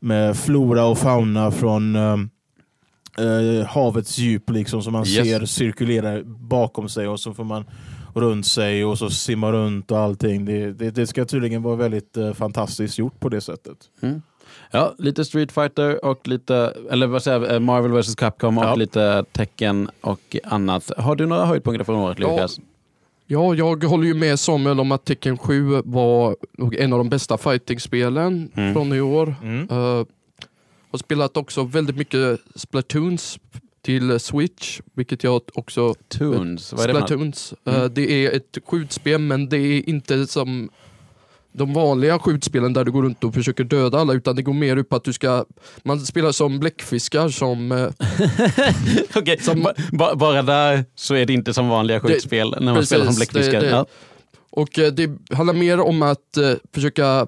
med 0.00 0.36
flora 0.36 0.84
och 0.84 0.98
fauna 0.98 1.50
från 1.50 1.96
um, 1.96 2.30
eh, 3.18 3.66
havets 3.66 4.18
djup 4.18 4.50
liksom, 4.50 4.82
som 4.82 4.92
man 4.92 5.06
Yes. 5.06 5.14
ser 5.28 5.44
cirkulera 5.46 6.22
bakom 6.24 6.88
sig 6.88 7.08
och 7.08 7.20
så 7.20 7.34
får 7.34 7.44
man 7.44 7.64
runt 8.14 8.46
sig 8.46 8.84
och 8.84 8.98
så 8.98 9.10
simma 9.10 9.52
runt 9.52 9.90
och 9.90 9.98
allting. 9.98 10.44
Det, 10.44 10.72
det, 10.72 10.90
det 10.90 11.06
ska 11.06 11.24
tydligen 11.24 11.62
vara 11.62 11.76
väldigt 11.76 12.16
eh, 12.16 12.32
fantastiskt 12.32 12.98
gjort 12.98 13.20
på 13.20 13.28
det 13.28 13.40
sättet. 13.40 13.76
Mm. 14.02 14.22
Ja, 14.70 14.94
lite 14.98 15.24
Street 15.24 15.52
Fighter 15.52 16.04
och 16.04 16.28
lite, 16.28 16.74
eller 16.90 17.06
vad 17.06 17.22
säger 17.22 17.40
jag, 17.40 17.54
eh, 17.54 17.60
Marvel 17.60 17.92
vs 17.92 18.14
Capcom 18.14 18.58
och 18.58 18.64
Ja. 18.64 18.74
lite 18.74 19.24
Tekken 19.32 19.90
och 20.00 20.36
annat. 20.44 20.90
Har 20.98 21.16
du 21.16 21.26
några 21.26 21.44
höjdpunkter 21.46 21.84
från 21.84 21.96
året. 21.96 22.18
Lukas? 22.18 22.60
Ja, 23.26 23.54
jag 23.54 23.84
håller 23.84 24.04
ju 24.06 24.14
med 24.14 24.40
Samuel 24.40 24.80
om 24.80 24.92
att 24.92 25.04
Tekken 25.04 25.38
7 25.38 25.82
var 25.84 26.36
en 26.78 26.92
av 26.92 26.98
de 26.98 27.08
bästa 27.08 27.38
fightingspelen 27.38 28.50
Mm. 28.54 28.74
från 28.74 28.92
i 28.92 29.00
år. 29.00 29.34
Mm. 29.42 29.70
Uh, 29.70 30.04
har 30.90 30.98
spelat 30.98 31.36
också 31.36 31.62
väldigt 31.64 31.96
mycket 31.96 32.40
Splatoons 32.54 33.38
till 33.82 34.20
Switch, 34.20 34.80
vilket 34.94 35.24
jag 35.24 35.42
också... 35.54 35.94
Toons, 36.08 36.72
vad 36.72 36.80
är 36.84 36.88
det? 36.88 36.94
Splatoons. 36.94 37.54
Mm. 37.64 37.80
Uh, 37.82 37.88
det 37.88 38.26
är 38.26 38.36
ett 38.36 38.58
skjutspel, 38.66 39.20
men 39.20 39.48
det 39.48 39.58
är 39.58 39.88
inte 39.88 40.26
som 40.26 40.70
de 41.52 41.74
vanliga 41.74 42.18
skjutspelen 42.18 42.72
där 42.72 42.84
du 42.84 42.90
går 42.92 43.02
runt 43.02 43.24
och 43.24 43.34
försöker 43.34 43.64
döda 43.64 43.98
alla, 43.98 44.12
utan 44.12 44.36
det 44.36 44.42
går 44.42 44.52
mer 44.52 44.76
ut 44.76 44.88
på 44.88 44.96
att 44.96 45.04
du 45.04 45.12
ska... 45.12 45.44
Man 45.82 46.00
spelar 46.00 46.32
som 46.32 46.60
bläckfiskar 46.60 47.28
som... 47.28 47.72
eh, 47.72 47.88
Okej, 49.14 49.40
Som- 49.40 49.62
ba- 49.62 49.72
ba- 49.92 50.14
bara 50.14 50.42
där 50.42 50.84
så 50.94 51.14
är 51.14 51.26
det 51.26 51.32
inte 51.32 51.54
som 51.54 51.68
vanliga 51.68 52.00
skjutspel 52.00 52.50
när 52.50 52.60
man 52.60 52.74
precis, 52.74 52.88
spelar 52.88 53.04
som 53.06 53.14
bläckfiskar. 53.14 53.52
det- 53.60 53.66
det- 53.66 53.70
Ja. 53.70 53.86
Och 54.50 54.78
eh, 54.78 54.92
det 54.92 55.10
handlar 55.34 55.54
mer 55.54 55.80
om 55.80 56.02
att 56.02 56.36
eh, 56.36 56.52
försöka 56.74 57.26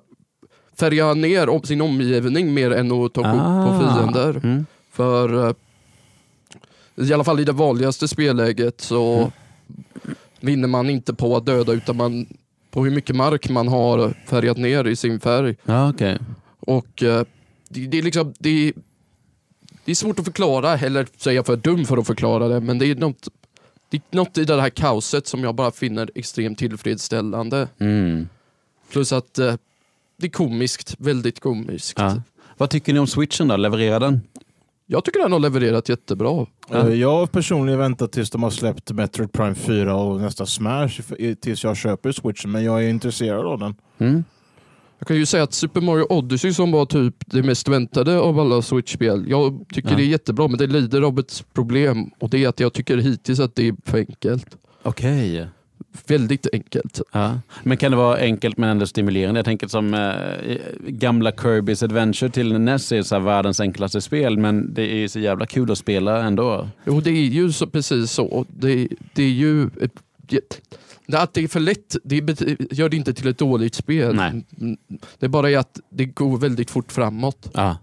färga 0.81 1.15
ner 1.15 1.49
om 1.49 1.63
sin 1.63 1.81
omgivning 1.81 2.55
mer 2.55 2.71
än 2.71 2.93
att 2.93 3.13
ta 3.13 3.23
på 3.23 3.29
Ah. 3.29 3.79
fiender. 3.81 4.37
Mm. 4.45 4.67
För 4.93 5.49
eh, 5.49 5.55
i 6.97 7.13
alla 7.15 7.25
fall 7.25 7.41
i 7.41 7.45
det 7.45 7.53
vanligaste 7.53 8.09
spelläget 8.09 8.81
så 8.81 9.17
Mm. 9.19 9.31
vinner 10.41 10.69
man 10.69 10.91
inte 10.91 11.15
på 11.15 11.37
att 11.37 11.47
döda 11.47 11.73
utan 11.73 11.97
man 11.97 12.27
på 12.71 12.85
hur 12.85 12.91
mycket 12.91 13.17
mark 13.17 13.49
man 13.51 13.69
har 13.69 14.15
färgat 14.27 14.57
ner 14.57 14.85
i 14.87 14.97
sin 14.97 15.21
färg. 15.21 15.57
Ja, 15.65 15.91
okej. 15.91 16.19
Och 16.61 17.03
eh, 17.03 17.25
det, 17.69 17.87
det 17.87 17.99
är 17.99 18.03
liksom 18.03 18.35
det, 18.39 18.73
det 19.85 19.91
är 19.91 19.95
svårt 19.95 20.19
att 20.19 20.25
förklara, 20.25 20.79
eller 20.79 21.07
säga 21.17 21.35
jag 21.35 21.43
är 21.43 21.47
för 21.47 21.57
dum 21.57 21.85
för 21.85 21.97
att 21.99 22.07
förklara 22.07 22.49
det, 22.49 22.61
men 22.61 22.79
det 22.79 22.87
är 22.87 22.95
något, 22.95 23.29
det 23.91 23.97
är 23.97 24.17
något 24.17 24.39
i 24.39 24.45
det 24.45 24.61
här 24.61 24.71
kaoset 24.71 25.27
som 25.27 25.45
jag 25.45 25.55
bara 25.55 25.71
finner 25.71 26.11
extremt 26.15 26.59
tillfredsställande. 26.59 27.69
Mm. 27.79 28.29
Plus 28.93 29.13
att 29.13 29.39
eh, 29.39 29.55
det 30.21 30.27
är 30.27 30.31
komiskt, 30.31 30.95
väldigt 30.99 31.41
komiskt. 31.41 31.99
Ja. 31.99 32.23
Vad 32.57 32.71
tycker 32.71 32.93
ni 32.93 32.99
om 32.99 33.07
switchen 33.07 33.49
då? 33.49 33.57
Levererar 33.57 34.01
den? 34.01 34.21
Jag 34.87 35.05
tycker 35.05 35.21
den 35.21 35.33
har 35.33 35.39
levererat 35.39 35.89
jättebra. 35.89 36.47
Ja. 36.71 36.91
Jag 36.91 37.11
har 37.13 37.27
personligen 37.27 37.79
väntat 37.79 38.13
tills 38.13 38.31
de 38.31 38.43
har 38.43 38.51
släppt 38.51 38.91
Metroid 38.93 39.33
Prime 39.33 39.55
4 39.55 39.97
och 39.97 40.21
nästa 40.21 40.47
Smash 40.47 40.89
tills 41.41 41.65
jag 41.65 41.77
köper 41.77 42.13
Switchen, 42.13 42.51
men 42.51 42.65
jag 42.65 42.85
är 42.85 42.89
intresserad 42.89 43.47
av 43.47 43.59
den. 43.59 43.75
Mm. 43.99 44.25
Jag 44.99 45.09
kan 45.09 45.17
ju 45.17 45.27
säga 45.27 45.43
att 45.43 45.53
Super 45.53 45.81
Mario 45.81 46.07
Odyssey 46.11 46.53
som 46.53 46.73
var 46.73 46.87
typ 46.87 47.15
det 47.27 47.43
mest 47.43 47.69
väntade 47.69 48.19
av 48.19 48.39
alla 48.41 48.63
Switch-spel, 48.63 49.25
jag 49.29 49.65
tycker 49.73 49.91
Ja. 49.91 49.97
det 49.97 50.03
är 50.03 50.07
jättebra 50.07 50.49
men 50.49 50.59
det 50.59 50.67
lider 50.67 51.03
av 51.03 51.19
ett 51.19 51.45
problem 51.53 52.11
och 52.19 52.31
det 52.31 52.45
är 52.45 52.49
att 52.49 52.61
jag 52.61 52.73
tycker 52.73 52.97
hittills 52.97 53.41
att 53.41 53.55
det 53.55 53.69
är 53.69 53.75
för 53.85 53.99
enkelt. 53.99 54.57
Okej. 54.83 55.49
Väldigt 56.07 56.47
enkelt. 56.53 57.01
Ja. 57.13 57.41
Men 57.63 57.77
kan 57.77 57.91
det 57.91 57.97
vara 57.97 58.17
enkelt 58.17 58.57
men 58.59 58.69
ändå 58.71 58.87
stimulerande? 58.87 59.39
Jag 59.39 59.45
tänker 59.45 59.69
som 59.69 59.95
eh, 59.95 60.57
gamla 60.89 61.31
Kirby's 61.31 61.85
Adventure 61.85 62.31
till 62.31 62.59
NES 62.61 62.93
är 62.93 63.03
så 63.03 63.19
världens 63.19 63.61
enklaste 63.61 64.01
spel, 64.01 64.39
men 64.39 64.75
det 64.75 64.83
är 65.05 65.09
så 65.09 65.19
jävla 65.19 65.47
kul 65.47 65.71
att 65.71 65.79
spela 65.79 66.23
ändå. 66.25 66.69
Jo, 66.87 67.01
det 67.01 67.11
är 67.11 67.25
ju 67.25 67.53
så, 67.53 67.67
precis 67.67 68.11
så. 68.11 68.47
Det, 68.49 68.89
det 69.15 69.23
är 69.23 69.29
ju... 69.31 69.67
ett- 69.81 70.61
Att 71.13 71.35
det 71.35 71.43
är 71.45 71.49
för 71.49 71.61
lätt 71.61 71.97
det 72.05 72.17
gör 72.71 72.89
det 72.89 72.97
inte 72.97 73.15
till 73.15 73.29
ett 73.29 73.39
dåligt 73.39 73.75
spel. 73.75 74.15
Nej. 74.15 74.45
Det 75.19 75.27
är 75.27 75.29
bara 75.29 75.61
att 75.61 75.81
det 75.91 76.05
går 76.05 76.39
väldigt 76.39 76.71
fort 76.71 76.93
framåt. 76.93 77.51
Ja. 77.55 77.77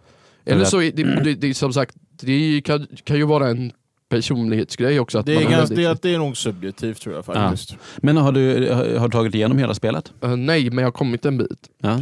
Eller 0.46 0.66
så 0.66 0.82
är 0.82 0.92
det, 0.92 1.04
det, 1.24 1.34
det 1.34 1.48
är 1.48 1.54
som 1.54 1.74
sagt, 1.74 1.96
det 2.22 2.62
kan, 2.66 2.88
kan 3.04 3.18
ju 3.18 3.24
vara 3.24 3.48
en 3.50 3.72
personlighetsgrej 4.10 5.00
också. 5.00 5.20
Att 5.20 5.26
Det 5.26 5.34
man 5.34 5.44
är, 5.44 5.46
har 5.48 5.52
ganska, 5.58 5.76
väldigt- 5.76 6.02
det, 6.02 6.10
det 6.10 6.16
är 6.16 6.20
nog 6.20 6.38
subjektivt 6.38 7.02
tror 7.02 7.16
jag 7.16 7.26
faktiskt. 7.26 7.76
Men 7.98 8.18
har 8.18 8.32
du, 8.32 8.70
har 8.74 9.08
du 9.08 9.12
tagit 9.12 9.36
igenom 9.36 9.58
hela 9.58 9.74
spelet? 9.74 10.14
Eh, 10.24 10.36
nej, 10.36 10.70
men 10.70 10.78
jag 10.78 10.86
har 10.86 10.92
kommit 10.92 11.26
en 11.26 11.38
bit. 11.38 11.70
Ja. 11.82 12.00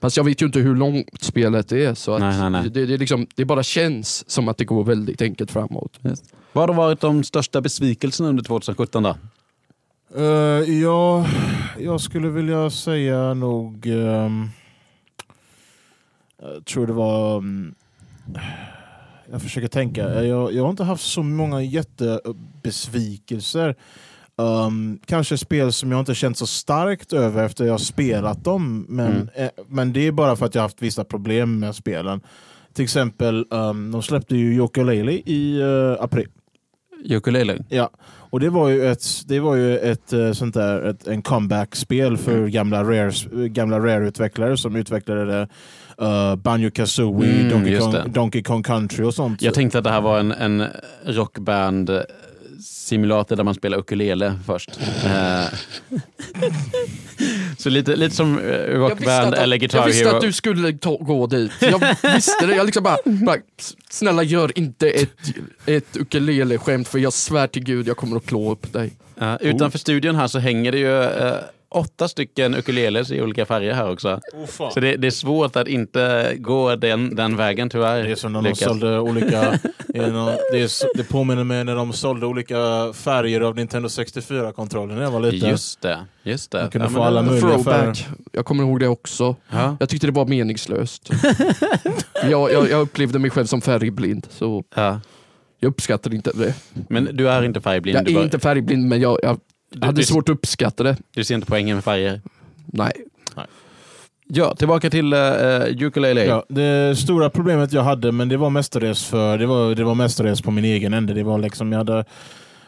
Fast 0.00 0.16
jag 0.16 0.24
vet 0.24 0.42
ju 0.42 0.46
inte 0.46 0.58
hur 0.60 0.74
långt 0.76 1.22
spelet 1.22 1.72
är. 1.72 1.94
Så 1.94 2.12
att 2.14 2.20
Nej, 2.20 2.38
nej, 2.40 2.50
nej. 2.50 2.70
Det, 2.70 2.86
det, 2.86 2.94
är 2.94 2.98
liksom, 2.98 3.26
det 3.34 3.44
bara 3.44 3.62
känns 3.62 4.30
som 4.30 4.48
att 4.48 4.56
det 4.58 4.64
går 4.64 4.84
väldigt 4.84 5.22
enkelt 5.22 5.50
framåt. 5.50 5.98
Vad 6.52 6.68
har 6.68 6.76
varit 6.76 7.00
de 7.00 7.24
största 7.24 7.60
besvikelserna 7.60 8.28
under 8.28 8.42
2017 8.44 9.02
då? 9.02 9.16
Eh, 10.16 10.24
ja, 10.82 11.26
jag 11.78 12.00
skulle 12.00 12.28
vilja 12.28 12.70
säga 12.70 13.34
nog... 13.34 13.86
ehm, 13.86 14.48
jag 16.42 16.64
tror 16.64 16.86
det 16.86 16.92
var... 16.92 17.36
mm, 17.38 17.74
jag 19.30 19.42
försöker 19.42 19.68
tänka. 19.68 20.24
Jag, 20.24 20.52
jag 20.52 20.62
har 20.62 20.70
inte 20.70 20.84
haft 20.84 21.04
så 21.04 21.22
många 21.22 21.62
jättebesvikelser. 21.62 23.74
Um, 24.36 24.98
kanske 25.06 25.38
spel 25.38 25.72
som 25.72 25.90
jag 25.92 26.00
inte 26.00 26.14
känt 26.14 26.38
så 26.38 26.46
starkt 26.46 27.12
över 27.12 27.44
efter 27.44 27.64
jag 27.66 27.80
spelat 27.80 28.44
dem. 28.44 28.86
Men, 28.88 29.12
Mm. 29.12 29.28
eh, 29.34 29.48
men 29.68 29.92
det 29.92 30.06
är 30.06 30.12
bara 30.12 30.36
för 30.36 30.46
att 30.46 30.54
jag 30.54 30.62
haft 30.62 30.82
vissa 30.82 31.04
problem 31.04 31.58
med 31.58 31.74
spelen. 31.74 32.20
Till 32.74 32.84
exempel, 32.84 33.46
um, 33.50 33.90
de 33.92 34.02
släppte 34.02 34.36
ju 34.36 34.52
Yooka-Laylee 34.60 35.22
i 35.26 35.60
eh, 35.60 35.96
april. 36.04 36.28
Ukulele? 37.04 37.64
Ja, 37.68 37.90
och 38.30 38.40
det 38.40 38.50
var 38.50 38.68
ju 38.68 38.86
ett, 38.86 39.04
det 39.26 39.40
var 39.40 39.54
ju 39.54 39.78
ett 39.78 40.12
eh, 40.12 40.32
sånt 40.32 40.54
där, 40.54 40.82
ett, 40.82 41.06
en 41.08 41.22
comeback-spel 41.22 42.16
för 42.16 42.36
Mm. 42.38 42.50
gamla 42.50 42.84
Rare, 42.84 43.48
gamla 43.48 43.78
Rare-utvecklare 43.78 44.56
som 44.56 44.76
utvecklade 44.76 45.24
det. 45.24 45.48
Uh, 46.02 46.36
Banjo 46.36 46.70
Kazooie, 46.70 47.30
Mm, 47.30 47.48
Donkey, 47.50 47.78
Kong. 47.78 48.12
Donkey 48.12 48.42
Kong 48.42 48.62
Country 48.62 49.04
och 49.04 49.14
sånt. 49.14 49.42
Jag 49.42 49.54
tänkte 49.54 49.78
att 49.78 49.84
det 49.84 49.90
här 49.90 50.00
var 50.00 50.18
en, 50.20 50.32
en 50.32 50.64
rockband 51.04 51.90
simulator 52.64 53.36
där 53.36 53.44
man 53.44 53.54
spelar 53.54 53.78
ukulele 53.78 54.38
först. 54.46 54.70
Eh, 55.04 55.44
Så 57.58 57.70
lite, 57.70 57.96
lite 57.96 58.16
som 58.16 58.38
eh, 58.38 58.52
rockband 58.58 59.34
eller 59.34 59.56
jag 59.56 59.60
Guitar 59.60 59.86
visste 59.86 60.04
Hero. 60.04 60.16
att 60.16 60.22
du 60.22 60.32
skulle 60.32 60.72
ta, 60.72 60.96
gå 60.96 61.26
dit. 61.26 61.52
Jag 61.60 61.80
visste 62.14 62.46
det. 62.46 62.54
Jag 62.56 62.66
liksom 62.66 62.82
bara, 62.82 62.96
bara 63.04 63.36
snälla 63.90 64.22
gör 64.22 64.58
inte 64.58 64.90
ett, 64.90 65.10
ett 65.66 65.96
ukulele-skämt 65.96 66.88
för 66.88 66.98
jag 66.98 67.12
svär 67.12 67.46
till 67.46 67.64
gud 67.64 67.88
jag 67.88 67.96
kommer 67.96 68.16
att 68.16 68.26
klå 68.26 68.52
upp 68.52 68.72
dig. 68.72 68.92
Ja, 69.18 69.36
utanför 69.36 69.78
studion 69.78 70.14
här 70.14 70.26
så 70.26 70.38
hänger 70.38 70.72
det 70.72 70.78
ju 70.78 71.02
eh, 71.02 71.34
åtta 71.70 72.08
stycken 72.08 72.54
ukuleles 72.54 73.10
i 73.10 73.22
olika 73.22 73.46
färger 73.46 73.74
här 73.74 73.90
också. 73.90 74.20
Oh. 74.32 74.70
Så 74.70 74.80
det, 74.80 74.96
det 74.96 75.06
är 75.06 75.10
svårt 75.10 75.56
att 75.56 75.68
inte 75.68 76.34
gå 76.38 76.76
den, 76.76 77.14
den 77.16 77.36
vägen 77.36 77.70
tyvärr. 77.70 78.02
Det 78.04 78.10
är 78.10 78.14
som 78.14 78.32
när 78.32 78.42
de 78.42 78.54
sålde 78.54 78.98
olika... 78.98 79.40
det, 79.86 79.98
är 79.98 80.96
det, 80.96 81.04
påminner 81.04 81.44
mig 81.44 81.64
när 81.64 81.76
de 81.76 81.92
sålde 81.92 82.26
olika 82.26 82.56
färger 82.92 83.40
av 83.40 83.56
Nintendo 83.56 83.88
64-kontrollen 83.88 84.96
när 84.96 85.02
jag 85.02 85.10
var 85.10 85.20
liten. 85.20 85.48
Just 85.50 85.80
det. 85.80 86.06
Just 86.22 86.50
det. 86.50 86.60
Man 86.60 86.70
kunde 86.70 86.86
Ja, 86.86 86.90
få 86.90 86.98
men 86.98 87.06
alla 87.06 87.22
möjliga 87.22 87.50
Throwback. 87.50 88.06
Jag 88.32 88.44
kommer 88.44 88.64
ihåg 88.64 88.80
det 88.80 88.88
också. 88.88 89.36
Ja. 89.50 89.76
Jag 89.80 89.88
tyckte 89.88 90.06
det 90.06 90.12
var 90.12 90.26
meningslöst. 90.26 91.10
jag, 92.30 92.52
jag, 92.52 92.70
jag 92.70 92.80
upplevde 92.80 93.18
mig 93.18 93.30
själv 93.30 93.46
som 93.46 93.60
färgblind, 93.60 94.26
så 94.30 94.64
Ja. 94.74 95.00
jag 95.58 95.68
uppskattade 95.70 96.16
inte 96.16 96.30
det. 96.34 96.54
Men 96.88 97.08
du 97.12 97.28
är 97.28 97.42
inte 97.42 97.60
färgblind? 97.60 97.98
Jag 97.98 98.04
du, 98.04 98.10
är 98.10 98.14
bara- 98.14 98.24
inte 98.24 98.38
färgblind, 98.38 98.88
men 98.88 99.00
jag, 99.00 99.18
jag 99.22 99.38
du, 99.70 99.86
hade 99.86 100.00
du, 100.00 100.04
svårt 100.04 100.28
att 100.28 100.34
uppskatta 100.34 100.82
det. 100.82 100.96
du 101.14 101.24
ser 101.24 101.34
inte 101.34 101.46
poängen 101.46 101.76
med 101.76 101.84
färger? 101.84 102.20
Nej. 102.66 102.92
Ja, 104.32 104.54
tillbaka 104.54 104.90
till 104.90 105.14
uh, 105.14 105.86
ukulele. 105.86 106.24
Ja, 106.24 106.44
det 106.48 106.98
stora 106.98 107.30
problemet 107.30 107.72
jag 107.72 107.82
hade, 107.82 108.12
men 108.12 108.28
det 108.28 108.36
var 108.36 108.50
mestadels 108.50 109.04
för 109.04 109.38
det 109.38 109.46
var, 109.46 109.74
det 109.74 109.84
var 109.84 109.94
mestadels 109.94 110.42
på 110.42 110.50
min 110.50 110.64
egen 110.64 110.94
ände. 110.94 111.14
Det 111.14 111.22
var 111.22 111.38
liksom, 111.38 111.72
jag 111.72 111.78
hade 111.78 112.04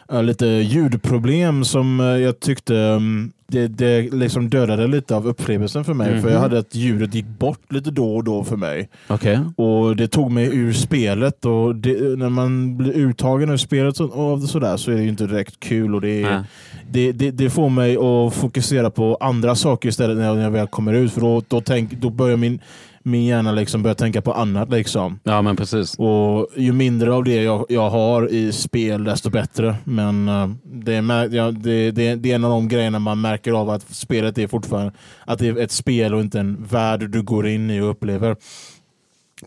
lite 0.09 0.45
ljudproblem 0.45 1.65
som 1.65 1.99
eh, 1.99 2.05
jag 2.05 2.39
tyckte 2.39 2.73
um, 2.73 3.31
det, 3.47 3.67
det 3.67 4.13
liksom 4.13 4.49
dödade 4.49 4.87
lite 4.87 5.15
av 5.15 5.27
upplevelsen 5.27 5.83
för 5.83 5.93
mig. 5.93 6.11
Mhm. 6.11 6.21
För 6.21 6.29
jag 6.29 6.39
hade 6.39 6.59
att 6.59 6.75
ljudet 6.75 7.13
gick 7.13 7.25
bort 7.25 7.73
lite 7.73 7.91
då 7.91 8.15
och 8.15 8.23
då 8.23 8.43
för 8.43 8.55
mig. 8.55 8.89
Okej. 9.07 9.39
Och 9.55 9.95
det 9.95 10.07
tog 10.07 10.31
mig 10.31 10.57
ur 10.57 10.73
spelet. 10.73 11.45
Och 11.45 11.75
det, 11.75 12.17
när 12.17 12.29
man 12.29 12.77
blir 12.77 12.93
uttagen 12.93 13.49
ur 13.49 13.57
spelet 13.57 13.97
så, 13.97 14.05
och 14.05 14.41
sådär 14.41 14.77
så 14.77 14.91
är 14.91 14.95
det 14.95 15.01
ju 15.01 15.09
inte 15.09 15.27
direkt 15.27 15.59
kul. 15.59 15.95
Och 15.95 16.01
det, 16.01 16.23
är, 16.23 16.43
det, 16.91 17.11
det, 17.11 17.31
det 17.31 17.49
får 17.49 17.69
mig 17.69 17.97
att 17.97 18.33
fokusera 18.33 18.89
på 18.89 19.17
andra 19.19 19.55
saker 19.55 19.89
istället 19.89 20.17
när 20.17 20.25
jag, 20.25 20.35
när 20.35 20.43
jag 20.43 20.51
väl 20.51 20.67
kommer 20.67 20.93
ut. 20.93 21.13
För 21.13 21.21
då, 21.21 21.41
då, 21.47 21.61
tänk, 21.61 21.91
då 21.91 22.09
börjar 22.09 22.37
min, 22.37 22.59
min 23.03 23.25
hjärna 23.25 23.51
liksom 23.51 23.83
börja 23.83 23.95
tänka 23.95 24.21
på 24.21 24.33
annat. 24.33 24.69
Liksom. 24.69 25.19
Ja, 25.23 25.41
men 25.41 25.55
precis. 25.55 25.95
Och 25.97 26.47
ju 26.57 26.71
mindre 26.71 27.13
av 27.13 27.23
det 27.23 27.43
jag, 27.43 27.65
jag 27.69 27.89
har 27.89 28.31
i 28.31 28.51
spel, 28.51 29.03
desto 29.03 29.29
bättre. 29.29 29.75
Men 29.83 30.27
eh, 30.27 30.49
det, 30.63 30.93
är, 30.93 31.35
ja, 31.35 31.51
det, 31.51 31.91
det, 31.91 32.15
det 32.15 32.31
är 32.31 32.35
en 32.35 32.43
av 32.43 32.51
de 32.51 32.67
grejerna 32.67 32.99
man 32.99 33.21
märker 33.21 33.51
av 33.51 33.69
att 33.69 33.95
spelet 33.95 34.37
är 34.37 34.47
fortfarande 34.47 34.93
att 35.25 35.39
det 35.39 35.47
är 35.47 35.57
ett 35.57 35.71
spel 35.71 36.13
och 36.13 36.21
inte 36.21 36.39
en 36.39 36.63
värld 36.65 37.09
du 37.09 37.21
går 37.21 37.47
in 37.47 37.69
i 37.69 37.81
och 37.81 37.89
upplever. 37.89 38.35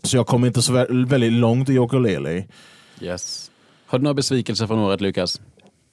Så 0.03 0.17
jag 0.17 0.27
kommer 0.27 0.47
inte 0.47 0.61
så 0.61 0.73
vä- 0.73 1.07
väldigt 1.07 1.33
långt 1.33 1.69
i 1.69 1.77
Yooka-Laylee. 1.77 2.43
Yes. 3.01 3.51
Har 3.85 3.99
du 3.99 4.03
några 4.03 4.13
besvikelser 4.13 4.67
från 4.67 4.79
året, 4.79 5.01
Lukas? 5.01 5.41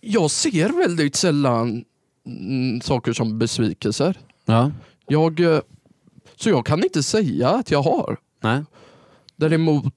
Jag 0.00 0.30
ser 0.30 0.68
väldigt 0.68 1.16
sällan 1.16 1.85
mm, 2.26 2.80
saker 2.80 3.12
som 3.12 3.38
besvikelser. 3.38 4.16
Ja. 4.44 4.71
Jag, 5.09 5.40
eh, 5.40 5.61
så 6.44 6.50
jag 6.50 6.66
kan 6.66 6.84
inte 6.84 7.02
säga 7.02 7.48
att 7.48 7.70
jag 7.70 7.82
har. 7.82 8.16
Nej. 8.40 8.62
Däremot, 9.36 9.94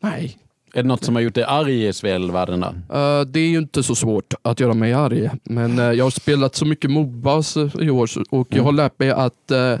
nej. 0.00 0.38
Är 0.74 0.82
det 0.82 0.88
något 0.88 1.04
som 1.04 1.14
har 1.14 1.22
gjort 1.22 1.34
dig 1.34 1.44
arg 1.44 1.86
i 1.86 1.92
spelvärlden? 1.92 2.60
Då? 2.60 2.96
Eh, 2.96 3.20
det 3.20 3.40
är 3.40 3.48
ju 3.48 3.58
inte 3.58 3.82
så 3.82 3.94
svårt 3.94 4.34
att 4.42 4.60
göra 4.60 4.74
mig 4.74 4.92
arg. 4.92 5.30
Men 5.44 5.78
eh, 5.78 5.84
jag 5.84 6.04
har 6.04 6.10
spelat 6.10 6.54
så 6.54 6.64
mycket 6.64 6.90
Mobas 6.90 7.56
eh, 7.56 7.70
i 7.80 7.90
år 7.90 8.08
och 8.30 8.48
jag 8.50 8.62
har 8.62 8.72
lärt 8.72 8.98
mig 8.98 9.10
att 9.10 9.50
eh, 9.50 9.76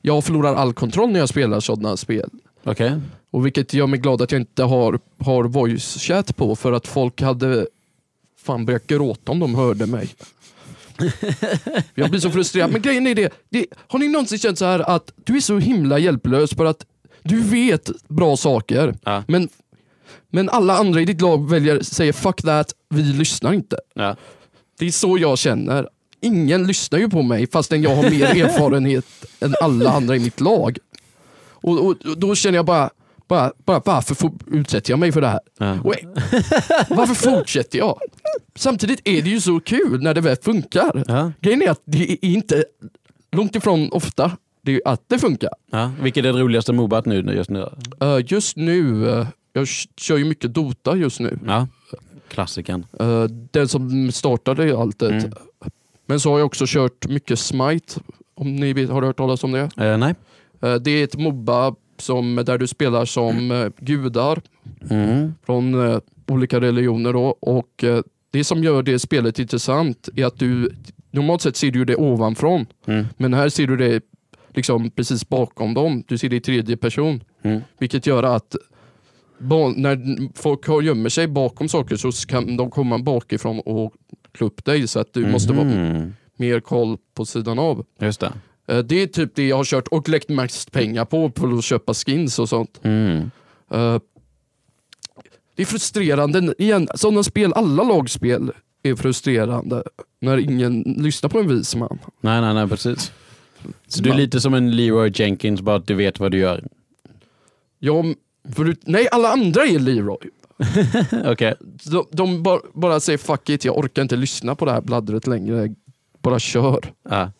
jag 0.00 0.24
förlorar 0.24 0.54
all 0.54 0.72
kontroll 0.72 1.10
när 1.10 1.20
jag 1.20 1.28
spelar 1.28 1.60
sådana 1.60 1.96
spel. 1.96 2.30
Okej. 2.64 3.00
Och 3.30 3.46
vilket 3.46 3.74
gör 3.74 3.86
mig 3.86 3.98
glad 3.98 4.22
att 4.22 4.32
jag 4.32 4.40
inte 4.40 4.62
har, 4.62 4.98
har 5.18 5.44
voice 5.44 5.98
chat 5.98 6.36
på 6.36 6.56
för 6.56 6.72
att 6.72 6.86
folk 6.86 7.22
hade 7.22 7.66
fan 8.38 8.64
börjat 8.66 8.86
gråta 8.86 9.32
om 9.32 9.38
de 9.38 9.54
hörde 9.54 9.86
mig. 9.86 10.08
Jag 11.94 12.10
blir 12.10 12.20
så 12.20 12.30
frustrerad. 12.30 12.72
Men 12.72 12.82
grejen 12.82 13.06
är 13.06 13.14
det, 13.14 13.32
det, 13.50 13.66
har 13.88 13.98
ni 13.98 14.08
någonsin 14.08 14.38
känt 14.38 14.58
så 14.58 14.64
här 14.64 14.78
att 14.90 15.12
du 15.24 15.36
är 15.36 15.40
så 15.40 15.58
himla 15.58 15.98
hjälplös 15.98 16.50
för 16.54 16.64
att 16.64 16.86
du 17.22 17.40
vet 17.40 17.90
bra 18.08 18.36
saker 18.36 18.94
Ja. 19.04 19.24
men, 19.28 19.48
men 20.30 20.48
alla 20.48 20.76
andra 20.76 21.00
i 21.00 21.04
ditt 21.04 21.20
lag 21.20 21.50
väljer, 21.50 21.80
säger 21.82 22.12
fuck 22.12 22.42
that, 22.42 22.74
vi 22.88 23.02
lyssnar 23.02 23.52
inte. 23.52 23.76
Ja. 23.94 24.16
Det 24.78 24.86
är 24.86 24.90
så 24.90 25.18
jag 25.18 25.38
känner. 25.38 25.88
Ingen 26.20 26.66
lyssnar 26.66 26.98
ju 26.98 27.10
på 27.10 27.22
mig 27.22 27.46
fastän 27.50 27.82
jag 27.82 27.96
har 27.96 28.10
mer 28.10 28.24
erfarenhet 28.44 29.04
än 29.40 29.54
alla 29.62 29.90
andra 29.90 30.16
i 30.16 30.18
mitt 30.18 30.40
lag. 30.40 30.78
Och, 31.50 31.86
och, 31.86 31.96
och 32.06 32.18
då 32.18 32.34
känner 32.34 32.58
jag 32.58 32.66
bara, 32.66 32.90
bara, 33.32 33.52
bara 33.64 33.82
varför 33.84 34.14
for, 34.14 34.32
utsätter 34.46 34.92
jag 34.92 34.98
mig 34.98 35.12
för 35.12 35.20
det 35.20 35.28
här? 35.28 35.40
Ja. 35.58 35.80
Och, 35.80 35.94
varför 36.88 37.14
fortsätter 37.14 37.78
jag? 37.78 37.98
Samtidigt 38.54 39.00
är 39.04 39.22
det 39.22 39.30
ju 39.30 39.40
så 39.40 39.60
kul 39.60 40.02
när 40.02 40.14
det 40.14 40.20
väl 40.20 40.36
funkar. 40.42 41.04
Ja. 41.06 41.32
Grejen 41.40 41.62
är 41.62 41.70
att 41.70 41.82
det 41.84 42.12
är 42.12 42.24
inte 42.24 42.64
långt 43.32 43.56
ifrån 43.56 43.88
ofta 43.92 44.36
det 44.62 44.74
är 44.74 44.80
att 44.84 45.02
det 45.08 45.18
funkar. 45.18 45.50
Ja. 45.70 45.90
Vilket 46.00 46.24
är 46.24 46.32
det 46.32 46.38
roligaste 46.38 46.72
mobat 46.72 47.06
nu 47.06 47.20
just 47.20 47.50
nu? 47.50 47.68
Eh, 48.00 48.18
just 48.26 48.56
nu, 48.56 49.10
eh, 49.10 49.26
jag 49.52 49.68
kör 49.96 50.16
ju 50.16 50.24
mycket 50.24 50.54
Dota 50.54 50.96
just 50.96 51.20
nu. 51.20 51.38
Ja. 51.46 51.68
Klassikern. 52.28 52.86
Eh, 53.00 53.24
den 53.50 53.68
som 53.68 54.12
startade 54.12 54.78
alltet. 54.78 55.10
Mm. 55.10 55.32
Men 56.06 56.20
så 56.20 56.30
har 56.30 56.38
jag 56.38 56.46
också 56.46 56.64
kört 56.68 57.08
mycket 57.08 57.38
Smite. 57.38 58.00
Om 58.34 58.56
ni 58.56 58.72
vet, 58.72 58.90
har 58.90 59.00
du 59.00 59.06
hört 59.06 59.16
talas 59.16 59.44
om 59.44 59.52
det? 59.52 59.70
Nej. 59.76 60.14
Det 60.80 60.90
är 60.90 61.04
ett 61.04 61.18
Moba 61.18 61.74
som, 62.02 62.42
där 62.46 62.58
du 62.58 62.66
spelar 62.66 63.04
som 63.04 63.50
eh, 63.50 63.68
gudar 63.78 64.42
Mm. 64.90 65.34
från 65.46 65.86
eh, 65.90 65.98
olika 66.28 66.60
religioner. 66.60 67.12
Då. 67.12 67.24
Och, 67.40 67.84
eh, 67.84 68.02
det 68.30 68.44
som 68.44 68.64
gör 68.64 68.82
det 68.82 68.98
spelet 68.98 69.38
intressant 69.38 70.08
är 70.16 70.24
att 70.26 70.38
du 70.38 70.70
normalt 71.10 71.42
sett 71.42 71.56
ser 71.56 71.70
du 71.70 71.84
det 71.84 71.96
ovanifrån. 71.96 72.66
Mm. 72.86 73.04
Men 73.16 73.34
här 73.34 73.48
ser 73.48 73.66
du 73.66 73.76
det 73.76 74.02
liksom 74.54 74.90
precis 74.90 75.28
bakom 75.28 75.74
dem. 75.74 76.04
Du 76.08 76.18
ser 76.18 76.28
det 76.28 76.36
i 76.36 76.40
tredje 76.40 76.76
person. 76.76 77.24
Mm. 77.42 77.60
Vilket 77.78 78.06
gör 78.06 78.22
att 78.22 78.56
när 79.76 80.28
folk 80.42 80.66
har- 80.66 80.82
gömmer 80.82 81.08
sig 81.08 81.26
bakom 81.26 81.68
saker 81.68 81.96
så 81.96 82.10
kan 82.28 82.56
de 82.56 82.70
komma 82.70 82.98
bakifrån 82.98 83.60
och 83.60 83.92
slå 84.36 84.46
upp 84.46 84.64
dig 84.64 84.88
så 84.88 85.00
att 85.00 85.12
du 85.14 85.26
måste 85.26 85.52
vara 85.52 85.64
Mhm. 85.66 86.12
mer 86.36 86.60
koll 86.60 86.96
på 87.14 87.24
sidan 87.24 87.58
av. 87.58 87.84
Just 88.00 88.20
det. 88.20 88.32
Eh, 88.72 88.78
Det 88.78 89.02
är 89.02 89.06
typ 89.06 89.34
det 89.34 89.48
jag 89.48 89.56
har 89.56 89.64
kört 89.64 89.88
och 89.88 90.08
läckt 90.08 90.28
mest 90.28 90.72
pengar 90.72 91.04
på, 91.04 91.30
på 91.30 91.46
att 91.58 91.64
köpa 91.64 91.94
skins 91.94 92.38
och 92.38 92.48
sånt. 92.48 92.80
Mm. 92.82 93.30
Eh, 93.70 93.98
Det 95.56 95.62
är 95.62 95.66
frustrerande. 95.66 96.54
Igen, 96.58 96.88
sådana 96.94 97.22
spel, 97.22 97.52
alla 97.52 97.82
lagspel 97.82 98.50
är 98.82 98.94
frustrerande 98.94 99.82
när 100.20 100.38
ingen 100.38 100.82
lyssnar 100.82 101.30
på 101.30 101.38
en 101.38 101.48
vis 101.48 101.74
man. 101.76 101.98
Nej, 102.20 102.40
nej, 102.40 102.54
nej, 102.54 102.68
precis. 102.68 103.12
Så 103.88 104.02
du 104.02 104.10
är 104.10 104.14
lite 104.16 104.40
som 104.40 104.54
en 104.54 104.76
Leroy 104.76 105.12
Jenkins, 105.14 105.60
bara 105.60 105.76
att 105.76 105.86
du 105.86 105.94
vet 105.94 106.20
vad 106.20 106.30
du 106.32 106.38
gör. 106.38 106.64
Jag, 107.78 108.14
förut, 108.54 108.80
nej, 108.86 109.08
alla 109.12 109.28
andra 109.32 109.62
är 109.64 109.78
Leroy. 109.78 110.18
Okej. 111.32 111.54
De, 111.84 112.06
de 112.12 112.42
bara, 112.42 112.60
bara 112.74 113.00
säger 113.00 113.18
fuck 113.18 113.48
it, 113.48 113.64
jag 113.64 113.78
orkar 113.78 114.02
inte 114.02 114.16
lyssna 114.16 114.54
på 114.54 114.64
det 114.64 114.72
här 114.72 114.80
bladdret 114.80 115.26
längre. 115.26 115.74
Bara 116.22 116.38
kör. 116.38 116.80
Ja. 117.10 117.30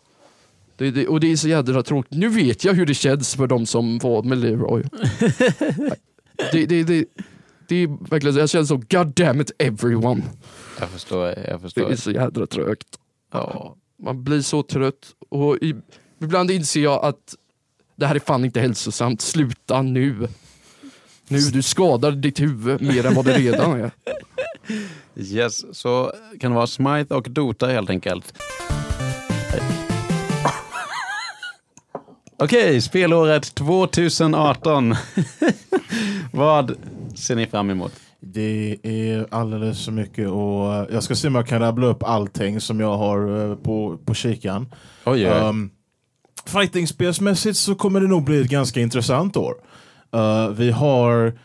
Det, 0.83 0.91
det, 0.91 1.07
och 1.09 1.21
det 1.21 1.33
är 1.33 1.37
så 1.37 1.49
jädra 1.49 1.83
tråkigt. 1.83 2.13
Nu 2.19 2.29
vet 2.29 2.65
jag 2.65 2.75
hur 2.75 2.87
det 2.87 2.95
känns 2.95 3.35
för 3.35 3.47
de 3.47 3.67
som 3.67 3.99
var 3.99 4.23
med 4.23 4.39
Leroy. 4.39 4.83
det, 6.53 6.67
det, 6.67 6.83
det, 6.85 7.05
det 7.69 7.77
är 7.77 8.11
verkligen 8.11 8.35
så, 8.35 8.41
jag 8.41 8.51
känner 8.51 8.65
så, 8.65 8.77
god 8.77 9.07
damn 9.15 9.41
it 9.41 9.51
everyone. 9.59 10.23
Jag 10.81 10.89
förstår, 10.91 11.27
jag 11.27 11.37
Det 11.37 11.59
förstår. 11.59 11.91
är 11.93 11.97
så 11.97 12.11
jädra 12.11 12.47
trögt. 12.47 12.89
Ja. 13.33 13.77
Man 14.03 14.25
blir 14.25 14.41
så 14.41 14.63
trött 14.63 15.07
och 15.29 15.57
i, 15.57 15.75
ibland 16.23 16.51
inser 16.51 16.81
jag 16.83 17.05
att 17.05 17.35
det 17.97 18.07
här 18.07 18.15
är 18.15 18.19
fan 18.21 18.45
inte 18.45 18.61
hälsosamt, 18.61 19.21
sluta 19.21 19.83
nu. 19.83 20.29
Nu, 21.29 21.39
du 21.39 21.63
skadar 21.63 22.13
ditt 22.13 22.41
huvud 22.41 22.83
mer 22.83 23.07
än 23.07 23.15
vad 23.15 23.25
det 23.25 23.39
redan 23.39 23.81
är. 23.81 23.91
Yes, 25.17 25.77
så 25.79 26.13
kan 26.41 26.51
det 26.51 26.55
vara 26.55 26.67
Smite 26.67 27.15
och 27.15 27.31
Dota 27.31 27.67
helt 27.67 27.91
enkelt. 27.91 28.35
Okej, 32.43 32.81
spelåret 32.81 33.55
2018. 33.55 34.95
Vad 36.33 36.77
ser 37.15 37.37
ni 37.37 37.47
fram 37.47 37.71
emot? 37.71 37.93
Det 38.21 38.79
är 38.83 39.27
alldeles 39.31 39.85
för 39.85 39.93
mycket 39.93 40.29
och 40.29 40.75
eh, 40.75 40.87
jag 40.93 41.03
ska 41.03 41.15
se 41.15 41.29
om 41.29 41.35
jag 41.35 41.47
kan 41.47 41.61
rabbla 41.61 41.87
upp 41.87 42.03
allting 42.03 42.61
som 42.61 42.81
jag 42.81 42.97
har 42.97 43.51
eh, 43.51 43.57
på, 43.57 43.99
på 44.05 44.15
kikan. 44.15 44.73
Oj, 45.05 45.29
oj. 45.29 45.39
Um, 45.41 45.71
Fightingspelsmässigt 46.47 47.57
så 47.57 47.75
kommer 47.75 48.01
det 48.01 48.07
nog 48.07 48.25
bli 48.25 48.41
ett 48.41 48.51
ganska 48.51 48.81
intressant 48.81 49.37
år. 49.37 49.55
Uh, 50.17 50.49
vi 50.49 50.71
har 50.71 51.39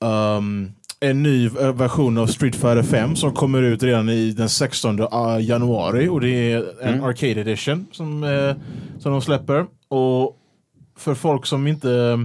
um, 0.00 0.72
en 1.02 1.22
ny 1.22 1.46
eh, 1.46 1.72
version 1.72 2.18
av 2.18 2.26
Street 2.26 2.56
Fighter 2.56 2.82
5 2.82 3.16
som 3.16 3.32
kommer 3.32 3.62
ut 3.62 3.82
redan 3.82 4.08
i 4.08 4.32
den 4.32 4.48
16 4.48 5.00
uh, 5.00 5.08
januari 5.40 6.08
och 6.08 6.20
det 6.20 6.52
är 6.52 6.82
en 6.82 6.92
Mm. 6.92 7.04
Arcade 7.04 7.40
Edition 7.40 7.86
som, 7.92 8.24
eh, 8.24 8.54
som 8.98 9.12
de 9.12 9.22
släpper. 9.22 9.66
Och 9.88 10.38
för 10.98 11.14
folk 11.14 11.46
som 11.46 11.66
inte 11.66 12.18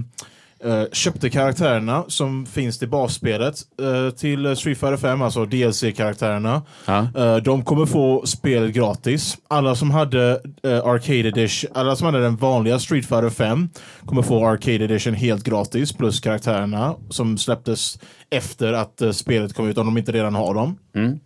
eh, 0.64 0.84
köpte 0.92 1.30
karaktärerna 1.30 2.04
som 2.08 2.46
finns 2.46 2.78
till 2.78 2.88
basspelet 2.88 3.54
eh, 3.80 4.14
till 4.14 4.56
Street 4.56 4.78
Fighter 4.78 4.96
5, 4.96 5.22
alltså 5.22 5.44
DLC-karaktärerna. 5.44 6.62
Ja. 6.86 7.08
Eh, 7.16 7.36
de 7.36 7.64
kommer 7.64 7.86
få 7.86 8.26
spelet 8.26 8.74
gratis. 8.74 9.38
Alla 9.48 9.74
som 9.74 9.90
hade 9.90 10.40
Arcade 10.84 11.28
Edition, 11.28 11.70
alla 11.74 11.96
som 11.96 12.06
hade 12.06 12.22
den 12.22 12.36
vanliga 12.36 12.78
Street 12.78 13.06
Fighter 13.06 13.30
5 13.30 13.68
kommer 14.06 14.22
få 14.22 14.46
Arcade 14.46 14.84
Edition 14.84 15.14
helt 15.14 15.44
gratis 15.44 15.92
plus 15.92 16.20
karaktärerna 16.20 16.94
som 17.10 17.38
släpptes 17.38 17.98
efter 18.30 18.72
att 18.72 19.02
spelet 19.12 19.54
kom 19.54 19.68
ut 19.68 19.78
om 19.78 19.86
de 19.86 19.98
inte 19.98 20.12
redan 20.12 20.34
har 20.34 20.54
dem. 20.54 20.78
Mm. 20.94 21.18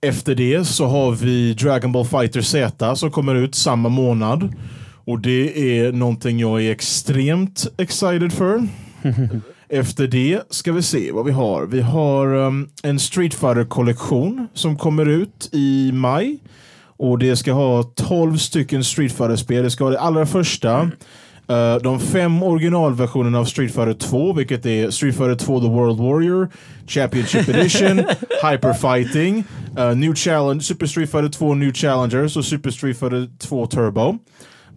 Efter 0.00 0.34
det 0.34 0.64
så 0.64 0.86
har 0.86 1.12
vi 1.12 1.54
Dragon 1.54 1.92
Ball 1.92 2.06
Fighter 2.06 2.40
Z 2.40 2.96
som 2.96 3.10
kommer 3.10 3.34
ut 3.34 3.54
samma 3.54 3.88
månad. 3.88 4.54
Och 5.06 5.20
det 5.20 5.78
är 5.78 5.92
någonting 5.92 6.38
jag 6.38 6.62
är 6.62 6.70
extremt 6.72 7.66
excited 7.78 8.32
för. 8.32 8.68
Efter 9.68 10.06
det 10.06 10.42
ska 10.50 10.72
vi 10.72 10.82
se 10.82 11.12
vad 11.12 11.24
vi 11.24 11.32
har. 11.32 11.66
Vi 11.66 11.80
har 11.80 12.34
um, 12.34 12.68
en 12.82 12.98
Street 12.98 13.34
fighter 13.34 13.64
kollektion 13.64 14.48
som 14.54 14.76
kommer 14.76 15.06
ut 15.08 15.48
i 15.52 15.90
maj. 15.94 16.38
Och 16.98 17.18
det 17.18 17.36
ska 17.36 17.52
ha 17.52 17.82
12 17.82 18.36
stycken 18.36 18.84
Street 18.84 19.12
fighter 19.12 19.36
spel 19.36 19.62
Det 19.64 19.70
ska 19.70 19.84
vara 19.84 19.94
det 19.94 20.00
allra 20.00 20.26
första. 20.26 20.90
eh, 21.48 21.74
de 21.82 22.00
fem 22.00 22.42
originalversionerna 22.42 23.38
av 23.38 23.44
Street 23.44 23.74
Fighter 23.74 23.94
2, 23.94 24.32
vilket 24.32 24.66
är 24.66 24.90
Street 24.90 25.16
Fighter 25.16 25.34
2 25.34 25.60
The 25.60 25.68
World 25.68 25.98
Warrior, 26.00 26.48
Championship 26.86 27.48
Edition, 27.48 27.96
Hyper 28.50 28.72
Fighting, 28.72 29.44
eh, 29.78 29.94
New 29.96 30.14
Challenge, 30.14 30.60
Super 30.62 30.86
Street 30.86 31.10
Fighter 31.10 31.28
2 31.28 31.54
New 31.54 31.72
Challengers 31.72 32.36
och 32.36 32.44
Super 32.44 32.70
Street 32.70 32.98
Fighter 32.98 33.28
2 33.38 33.66
Turbo. 33.66 34.18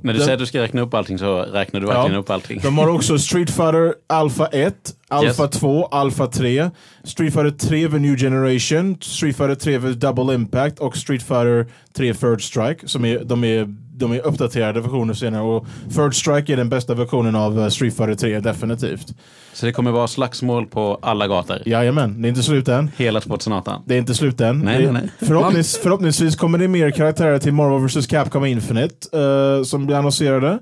När 0.01 0.13
du 0.13 0.19
säger 0.19 0.33
att 0.33 0.39
du 0.39 0.45
ska 0.45 0.61
räkna 0.61 0.81
upp 0.81 0.93
allting 0.93 1.17
så 1.17 1.41
räknar 1.41 1.79
du 1.79 1.87
verkligen 1.87 2.19
upp 2.19 2.29
allting. 2.29 2.59
De 2.63 2.77
har 2.77 2.87
också 2.87 3.17
Street 3.19 3.49
Fighter 3.49 3.93
Alpha 4.07 4.45
1, 4.45 4.75
Alpha 5.07 5.43
Yes. 5.43 5.59
2, 5.59 5.85
Alpha 5.85 6.27
3, 6.27 6.69
Street 7.03 7.33
Fighter 7.33 7.51
3 7.51 7.89
The 7.89 7.99
New 7.99 8.17
Generation, 8.17 8.97
Street 9.01 9.37
Fighter 9.37 9.55
3 9.55 9.79
The 9.79 9.87
Double 9.87 10.33
Impact 10.35 10.79
och 10.79 10.97
Street 10.97 11.23
Fighter 11.23 11.67
3 11.93 12.13
Third 12.13 12.41
Strike. 12.41 12.87
Som 12.87 13.05
är, 13.05 13.23
de, 13.23 13.43
är, 13.43 13.75
de 13.99 14.11
är 14.11 14.19
uppdaterade 14.19 14.81
versioner 14.81 15.13
senare 15.13 15.41
och 15.41 15.65
Third 15.95 16.15
Strike 16.15 16.53
är 16.53 16.57
den 16.57 16.69
bästa 16.69 16.93
versionen 16.93 17.35
av 17.35 17.59
eh, 17.59 17.67
Street 17.69 17.97
Fighter 17.97 18.15
3, 18.15 18.39
definitivt. 18.39 19.07
Så 19.53 19.65
det 19.65 19.71
kommer 19.71 19.91
vara 19.91 20.07
slagsmål 20.07 20.65
på 20.65 20.99
alla 21.01 21.27
gator. 21.27 21.57
Jajamän, 21.65 22.21
det 22.21 22.27
är 22.27 22.29
inte 22.29 22.43
slut 22.43 22.67
än. 22.67 22.91
Hela 22.97 23.21
2018. 23.21 23.81
Det 23.85 23.93
är 23.93 23.97
inte 23.99 24.15
slut 24.15 24.41
än. 24.41 24.59
Nej, 24.59 24.83
nej, 24.83 24.93
nej. 24.93 25.27
Förhoppnings, 25.27 25.77
förhoppningsvis 25.77 26.35
kommer 26.35 26.57
det 26.57 26.67
mer 26.67 26.91
karaktärer 26.91 27.39
till 27.39 27.53
Marvel 27.53 27.87
vs 27.87 28.07
Capcom 28.07 28.45
Infinite 28.45 29.17
eh, 29.17 29.63
som 29.63 29.85
blir 29.85 29.95
annonserade. 29.95 30.59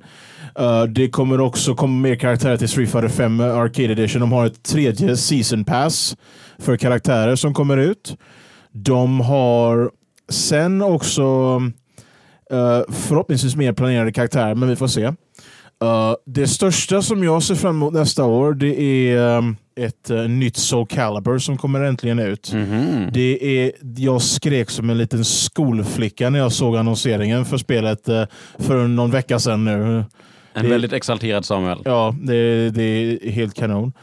Eh, 0.59 0.83
det 0.83 1.09
kommer 1.09 1.39
också 1.39 1.75
komma 1.75 2.01
mer 2.01 2.15
karaktärer 2.15 2.57
till 2.57 2.69
Street 2.69 2.91
Fighter 2.91 3.07
5 3.07 3.39
Arcade 3.39 3.91
Edition. 3.91 4.19
De 4.21 4.31
har 4.31 4.45
ett 4.45 4.63
tredje 4.63 5.17
season 5.17 5.65
pass 5.65 6.17
för 6.59 6.77
karaktärer 6.77 7.35
som 7.35 7.53
kommer 7.53 7.77
ut. 7.77 8.17
De 8.71 9.21
har 9.21 9.91
sen 10.29 10.81
också 10.81 11.61
eh, 12.51 12.81
förhoppningsvis 12.93 13.55
mer 13.55 13.73
planerade 13.73 14.11
karaktärer, 14.11 14.55
men 14.55 14.69
vi 14.69 14.75
får 14.75 14.87
se. 14.87 15.03
Eh, 15.03 16.13
det 16.25 16.47
största 16.47 17.01
som 17.01 17.23
jag 17.23 17.43
ser 17.43 17.55
fram 17.55 17.75
emot 17.75 17.93
nästa 17.93 18.23
år 18.25 18.53
det 18.53 18.81
är 18.81 19.37
um, 19.37 19.57
ett 19.79 20.09
eh, 20.09 20.21
nytt 20.21 20.57
Soul 20.57 20.87
Calibur 20.87 21.37
som 21.39 21.57
kommer 21.57 21.81
äntligen 21.81 22.19
ut. 22.19 22.53
Mhm. 22.53 23.09
Det 23.13 23.61
är, 23.65 23.71
jag 23.97 24.21
skrek 24.21 24.69
som 24.69 24.89
en 24.89 24.97
liten 24.97 25.25
skolflicka 25.25 26.29
när 26.29 26.39
jag 26.39 26.51
såg 26.51 26.77
annonseringen 26.77 27.45
för 27.45 27.57
spelet 27.57 28.09
eh, 28.09 28.23
för 28.59 28.87
någon 28.87 29.11
vecka 29.11 29.39
sedan 29.39 29.65
nu. 29.65 30.03
En 30.53 30.63
Det- 30.63 30.69
väldigt 30.69 30.93
exalterad 30.93 31.45
Samuel. 31.45 31.79
Ja, 31.85 32.15
det, 32.21 32.69
det 32.69 32.81
är 32.83 33.31
helt 33.31 33.53
kanon. 33.53 33.93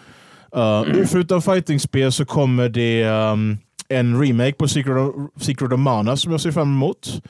Uh, 0.56 1.04
Förutom 1.06 1.42
fightingspel 1.42 2.12
så 2.12 2.24
kommer 2.24 2.68
det 2.68 3.04
um, 3.04 3.58
en 3.88 4.20
remake 4.22 4.52
på 4.52 4.68
Secret 4.68 4.96
of, 4.96 5.14
Secret 5.42 5.72
of 5.72 5.78
Mana 5.80 6.16
som 6.16 6.32
jag 6.32 6.40
ser 6.40 6.50
fram 6.50 6.68
emot. 6.68 7.22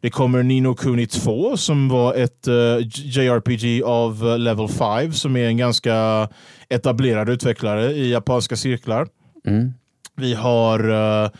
Det 0.00 0.10
kommer 0.10 0.42
Nino 0.42 0.74
Kuni 0.74 1.06
2 1.06 1.56
som 1.56 1.88
var 1.88 2.14
ett 2.14 2.48
uh, 2.48 2.78
JRPG 2.88 3.82
av 3.84 4.24
uh, 4.24 4.38
Level 4.38 4.68
5 4.68 5.12
som 5.12 5.36
är 5.36 5.46
en 5.46 5.56
ganska 5.56 6.28
etablerad 6.68 7.28
utvecklare 7.28 7.92
i 7.92 8.10
japanska 8.10 8.56
cirklar. 8.56 9.08
Mm. 9.46 9.72
Vi 10.16 10.34
har 10.34 10.90
uh, 10.90 11.30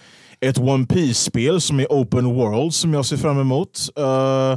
ett 0.40 0.58
One 0.58 0.86
Piece-spel 0.86 1.60
som 1.60 1.80
är 1.80 1.86
Open 1.86 2.24
World 2.24 2.74
som 2.74 2.94
jag 2.94 3.06
ser 3.06 3.16
fram 3.16 3.40
emot. 3.40 3.88
Uh, 3.98 4.56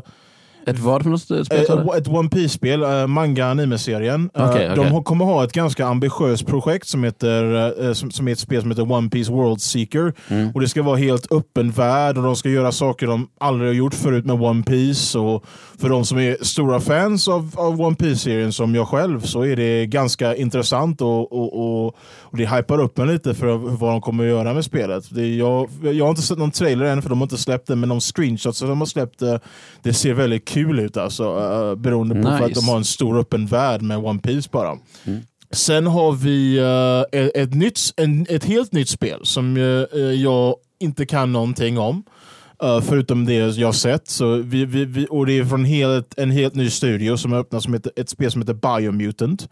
Ett 0.65 0.79
vad 0.79 1.03
för 1.03 1.09
något 1.09 1.21
spel? 1.21 1.45
Eh, 1.51 1.97
ett 1.97 2.07
One 2.07 2.29
uh, 3.01 3.07
manga-anime-serien. 3.07 4.29
Eh, 4.33 4.49
Okej, 4.49 4.67
De 4.67 4.79
okej. 4.79 4.91
har- 4.91 5.03
kommer 5.03 5.25
ha 5.25 5.43
ett 5.43 5.51
ganska 5.51 5.85
ambitiöst 5.85 6.47
projekt 6.47 6.87
som, 6.87 7.03
heter, 7.03 7.73
eh, 7.87 7.93
som, 7.93 8.11
som 8.11 8.27
är 8.27 8.31
ett 8.31 8.39
spel 8.39 8.61
som 8.61 8.71
heter 8.71 8.91
One 8.91 9.09
Piece 9.09 9.31
World 9.31 9.61
Seeker. 9.61 10.13
Mm. 10.27 10.51
Och 10.53 10.61
Det 10.61 10.67
ska 10.67 10.83
vara 10.83 10.97
helt 10.97 11.31
öppen 11.31 11.71
värld 11.71 12.17
och 12.17 12.23
de 12.23 12.35
ska 12.35 12.49
göra 12.49 12.71
saker 12.71 13.07
de 13.07 13.27
aldrig 13.39 13.69
har 13.69 13.75
gjort 13.75 13.93
förut 13.93 14.25
med 14.25 14.41
One 14.41 14.63
Piece. 14.63 15.19
Och 15.19 15.45
för 15.79 15.89
de 15.89 16.05
som 16.05 16.17
är 16.19 16.37
stora 16.41 16.79
fans 16.79 17.27
av, 17.27 17.51
av 17.55 17.81
One 17.81 17.95
Piece-serien 17.95 18.53
som 18.53 18.75
jag 18.75 18.87
själv 18.87 19.21
så 19.21 19.41
är 19.45 19.55
det 19.55 19.85
ganska 19.85 20.35
intressant 20.35 21.01
och, 21.01 21.31
och, 21.33 21.59
och, 21.85 21.95
och 22.21 22.37
det 22.37 22.55
hypar 22.55 22.79
upp 22.81 22.99
en 22.99 23.07
lite 23.07 23.33
för 23.33 23.57
vad 23.57 23.91
de 23.91 24.01
kommer 24.01 24.23
att 24.23 24.29
göra 24.29 24.53
med 24.53 24.65
spelet. 24.65 25.03
Det, 25.11 25.27
jag, 25.35 25.69
jag 25.81 26.05
har 26.05 26.09
inte 26.09 26.21
sett 26.21 26.37
någon 26.37 26.51
trailer 26.51 26.85
än 26.85 27.01
för 27.01 27.09
de 27.09 27.17
har 27.19 27.25
inte 27.25 27.37
släppt 27.37 27.67
den 27.67 27.79
men 27.79 27.89
de 27.89 27.99
screenshots 28.01 28.57
som 28.57 28.69
de 28.69 28.79
har 28.79 28.85
släppt 28.85 29.21
eh, 29.21 29.35
det 29.83 29.93
ser 29.93 30.13
väldigt 30.13 30.50
kul 30.53 30.79
ut 30.79 30.97
alltså, 30.97 31.23
uh, 31.39 31.75
beroende 31.75 32.15
på 32.15 32.21
för 32.21 32.29
att 32.35 32.47
Nice. 32.47 32.61
de 32.61 32.67
har 32.69 32.77
en 32.77 32.85
stor 32.85 33.19
öppen 33.19 33.45
värld 33.45 33.81
med 33.81 33.97
One 33.97 34.19
Piece 34.19 34.49
bara. 34.51 34.77
Sen 35.53 35.87
har 35.87 36.11
vi 36.11 36.57
eh, 36.57 37.19
ett, 37.21 37.31
ett, 37.35 37.53
nytt, 37.53 37.79
en, 37.97 38.25
ett 38.29 38.43
helt 38.45 38.71
nytt 38.71 38.89
spel 38.89 39.19
som 39.23 39.57
eh, 39.57 39.99
jag 40.01 40.55
inte 40.79 41.05
kan 41.05 41.31
någonting 41.31 41.77
om. 41.79 42.03
eh, 42.63 42.81
förutom 42.81 43.25
det 43.25 43.33
jag 43.33 43.75
sett. 43.75 44.07
Så 44.07 44.35
vi, 44.35 44.65
vi, 44.65 44.85
vi, 44.85 45.07
och 45.09 45.25
det 45.25 45.33
är 45.37 45.45
från 45.45 45.65
helt, 45.65 46.17
en 46.17 46.31
helt 46.31 46.55
ny 46.55 46.69
studio 46.69 47.17
som 47.17 47.31
har 47.31 47.39
öppnat 47.39 47.63
som 47.63 47.73
heter, 47.73 47.91
ett 47.95 48.09
spel 48.09 48.31
som 48.31 48.41
heter 48.41 48.79
Biomutant. 48.79 49.49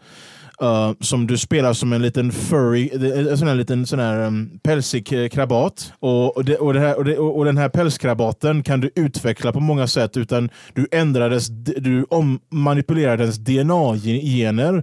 Uh, 0.62 0.92
som 1.00 1.26
du 1.26 1.38
spelar 1.38 1.72
som 1.72 1.92
en 1.92 2.02
liten 2.02 2.32
furry, 2.32 2.90
en 3.28 3.38
sån 3.38 3.48
här 3.48 3.54
liten 3.54 3.86
sån 3.86 3.98
här, 3.98 4.26
um, 4.26 4.50
pälsig 4.62 5.30
krabat. 5.32 5.92
Och, 6.00 6.36
och, 6.36 6.44
det, 6.44 6.56
och, 6.56 6.74
det 6.74 6.80
här, 6.80 6.96
och, 6.98 7.04
det, 7.04 7.18
och, 7.18 7.44
den 7.44 7.56
här 7.56 7.68
pälskrabaten 7.68 8.62
kan 8.62 8.80
du 8.80 8.90
utveckla 8.94 9.52
på 9.52 9.60
många 9.60 9.86
sätt. 9.86 10.16
utan 10.16 10.50
Du 10.74 10.86
ändrar 10.92 11.30
dess, 11.30 11.48
du 11.76 12.04
om, 12.10 12.40
manipulerar 12.50 13.16
dess 13.16 13.36
DNA-gener. 13.38 14.82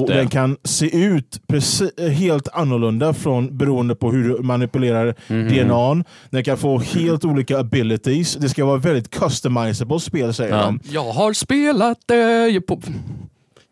Och 0.00 0.06
det. 0.08 0.14
den 0.14 0.28
kan 0.28 0.56
se 0.64 0.96
ut 0.96 1.40
precis, 1.48 1.90
helt 1.98 2.48
annorlunda 2.52 3.14
från, 3.14 3.58
beroende 3.58 3.94
på 3.94 4.10
hur 4.12 4.28
du 4.28 4.42
manipulerar 4.42 5.14
Mhm. 5.28 5.48
DNA. 5.48 6.04
Den 6.30 6.44
kan 6.44 6.56
få 6.56 6.78
helt 6.78 7.24
olika 7.24 7.58
abilities. 7.58 8.34
Det 8.34 8.48
ska 8.48 8.64
vara 8.64 8.76
väldigt 8.78 9.10
customizable 9.10 10.00
spel 10.00 10.34
säger 10.34 10.56
Ja. 10.56 10.62
de. 10.64 10.80
Jag 10.90 11.12
har 11.12 11.32
spelat 11.32 11.98
det 12.06 12.60
på... 12.66 12.80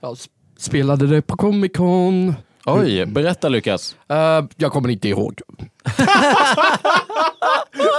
Jag 0.01 0.13
s- 0.13 0.27
spelade 0.59 1.07
det 1.07 1.23
på 1.23 1.37
Comic 1.37 1.73
Con. 1.77 2.35
Oj, 2.65 3.07
berätta 3.07 3.49
Lukas. 3.49 3.97
Eh, 4.09 4.45
jag 4.57 4.73
kommer 4.73 4.89
inte 4.89 5.09
ihåg. 5.09 5.41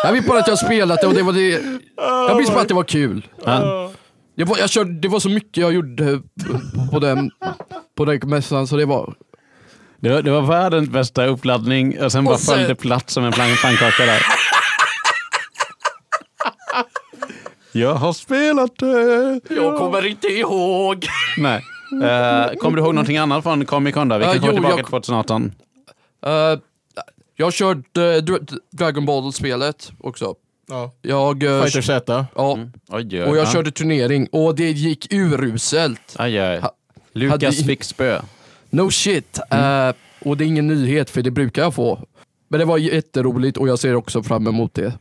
jag 0.04 0.12
vet 0.12 0.28
bara 0.28 0.40
att 0.40 0.48
jag 0.48 0.60
spelat 0.60 1.02
det 1.02 1.08
och 1.08 1.14
det 1.14 1.24
var 1.24 1.34
det. 1.34 1.62
Jag 1.96 2.38
minns 2.38 2.50
bara 2.52 2.62
att 2.62 2.68
det 2.68 2.74
var 2.74 2.84
kul. 2.84 3.28
Ja. 3.46 3.92
Det 4.38 4.44
var, 4.44 4.58
jag 4.58 4.70
körde, 4.70 5.00
det 5.00 5.08
var 5.08 5.20
så 5.20 5.30
mycket 5.30 5.58
jag 5.58 5.74
gjorde 5.74 6.22
på 6.92 7.00
den, 7.00 7.32
på 7.98 8.06
den 8.06 8.20
mässan 8.30 8.68
så 8.68 8.78
det 8.78 8.86
var... 8.86 9.14
Det 10.00 10.10
var, 10.10 10.22
det 10.22 10.32
var 10.32 10.42
världens 10.42 10.90
bästa 10.90 11.26
uppladdning 11.26 12.02
och 12.04 12.12
sen 12.12 12.24
bara 12.26 12.38
sen- 12.38 12.56
föll 12.56 12.68
det 12.68 12.76
platt 12.76 13.10
som 13.10 13.24
en 13.24 13.32
pannkaka 13.34 14.06
där. 14.06 14.22
Jag 17.72 17.94
har 17.96 18.14
spelat 18.14 18.72
det. 18.80 19.40
Jag 19.56 19.78
kommer 19.78 20.06
inte 20.06 20.28
ihåg. 20.28 21.08
Nej. 21.38 21.62
Uh, 21.94 22.58
kommer 22.58 22.78
du 22.78 22.84
ihåg 22.84 22.94
någonting 22.96 23.18
annat 23.18 23.44
från 23.44 23.66
Comic 23.66 23.94
Con? 23.94 24.08
Då? 24.10 24.18
Vi 24.18 24.24
kan 24.24 24.34
Ja, 24.34 24.40
komma 24.40 24.48
jo, 24.52 24.54
tillbaka 24.54 24.76
jag- 24.78 24.86
till 24.86 24.92
2018. 24.92 25.52
Eh, 26.26 26.32
jag 27.36 27.54
kört 27.54 27.98
uh, 27.98 28.36
Dragon 28.72 29.06
Ball-spelet 29.06 29.92
också. 30.00 30.36
Ja. 30.70 30.92
Jag, 31.02 31.40
Fighter 31.40 31.82
Z. 31.82 32.26
ja, 32.36 32.54
Mm. 32.54 32.72
Oj, 32.90 33.24
och 33.24 33.38
jag 33.38 33.46
ja. 33.46 33.52
körde 33.52 33.72
turnering 33.72 34.28
och 34.32 34.56
det 34.56 34.72
gick 34.72 35.14
uruselt. 35.14 36.16
Aj, 36.16 36.40
aj. 36.40 36.60
Ha- 36.60 36.72
Lukas 37.14 37.44
hade- 37.44 37.52
fick 37.68 37.84
spö. 37.84 38.22
No 38.70 38.92
shit. 38.92 39.40
Eh, 39.52 39.92
och 40.20 40.38
det 40.38 40.44
är 40.44 40.48
ingen 40.48 40.68
nyhet 40.68 41.10
för 41.10 41.22
det 41.22 41.32
brukar 41.32 41.62
jag 41.62 41.74
få. 41.74 42.00
Men 42.48 42.60
det 42.60 42.66
var 42.66 42.78
jätteroligt 42.78 43.58
och 43.58 43.68
jag 43.68 43.80
ser 43.80 43.96
också 43.96 44.24
fram 44.24 44.48
emot 44.48 44.74
det. 44.74 44.94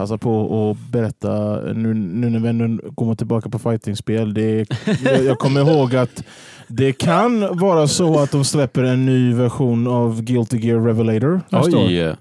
Passa 0.00 0.18
på 0.18 0.70
att 0.70 0.92
berätta, 0.92 1.60
nu, 1.74 1.94
nu 1.94 2.30
när 2.30 2.40
vi 2.40 2.48
ändå 2.48 2.92
kommer 2.92 3.14
tillbaka 3.14 3.48
på 3.48 3.58
fightingspel. 3.58 4.34
Det, 4.34 4.66
jag, 5.04 5.24
jag 5.24 5.38
kommer 5.38 5.60
ihåg 5.60 5.96
att 5.96 6.24
det 6.66 6.92
kan 6.92 7.58
vara 7.58 7.86
så 7.86 8.18
att 8.18 8.30
de 8.30 8.44
släpper 8.44 8.82
en 8.82 9.06
ny 9.06 9.34
version 9.34 9.86
av 9.86 10.22
Guilty 10.22 10.58
Gear 10.58 10.80
Revelator 10.80 11.40
nästa 11.48 11.78
år. 11.78 11.86
Oj. 11.86 12.14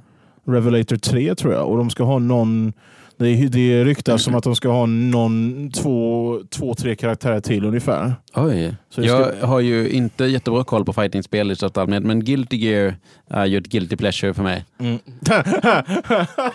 Revelator 0.45 0.95
3 0.95 1.35
tror 1.35 1.53
jag. 1.53 1.67
Och 1.67 1.77
de 1.77 1.89
ska 1.89 2.03
ha 2.03 2.19
någon... 2.19 2.73
Det, 3.19 3.27
är- 3.29 3.47
det 3.49 3.83
ryktas 3.83 4.23
som 4.23 4.35
att 4.35 4.43
de 4.43 4.55
ska 4.55 4.69
ha 4.69 4.85
någon, 4.85 5.71
två, 5.71 6.39
två, 6.49 6.73
tre 6.73 6.95
karaktärer 6.95 7.39
till 7.39 7.65
ungefär. 7.65 8.13
Oj. 8.35 8.75
Så 8.89 9.01
det 9.01 9.07
ska- 9.07 9.31
Jag 9.39 9.47
har 9.47 9.59
ju 9.59 9.89
inte 9.89 10.25
jättebra 10.25 10.63
koll 10.63 10.85
på 10.85 10.93
fightingspel 10.93 11.51
i 11.51 11.55
största 11.55 11.81
allmänhet, 11.81 12.03
men 12.03 12.25
Guilty 12.25 12.57
Gear 12.57 12.95
är 13.29 13.45
ju 13.45 13.57
ett 13.57 13.67
guilty 13.67 13.95
pleasure 13.95 14.33
för 14.33 14.43
mig. 14.43 14.65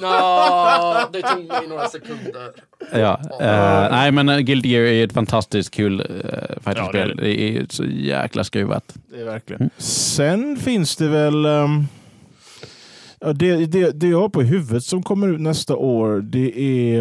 Ja, 0.00 1.08
det 1.12 1.22
tog 1.22 1.44
mig 1.48 1.68
några 1.68 1.88
sekunder. 1.88 2.50
Ja. 2.92 3.20
eh, 3.40 3.90
nej, 3.90 4.12
men 4.12 4.28
eh, 4.28 4.38
Guilty 4.38 4.68
Gear 4.68 4.84
är 4.84 5.04
ett 5.04 5.12
fantastiskt 5.12 5.70
kul 5.74 6.00
uh, 6.00 6.06
fightingspel. 6.64 7.08
Ja, 7.16 7.22
det 7.22 7.22
det, 7.22 7.58
är 7.58 7.66
så 7.68 7.84
jäkla 7.84 8.44
skruvat. 8.44 8.94
Det 9.14 9.20
är 9.20 9.24
verkligen. 9.24 9.70
Sen 9.78 10.56
finns 10.56 10.96
det 10.96 11.08
väl... 11.08 11.44
ja, 11.44 11.68
det, 13.32 13.66
det, 13.66 14.00
det 14.00 14.08
jag 14.08 14.20
har 14.20 14.28
på 14.28 14.42
huvudet 14.42 14.84
som 14.84 15.02
kommer 15.02 15.28
ut 15.28 15.40
nästa 15.40 15.76
år 15.76 16.20
det 16.20 16.60
är 16.60 17.00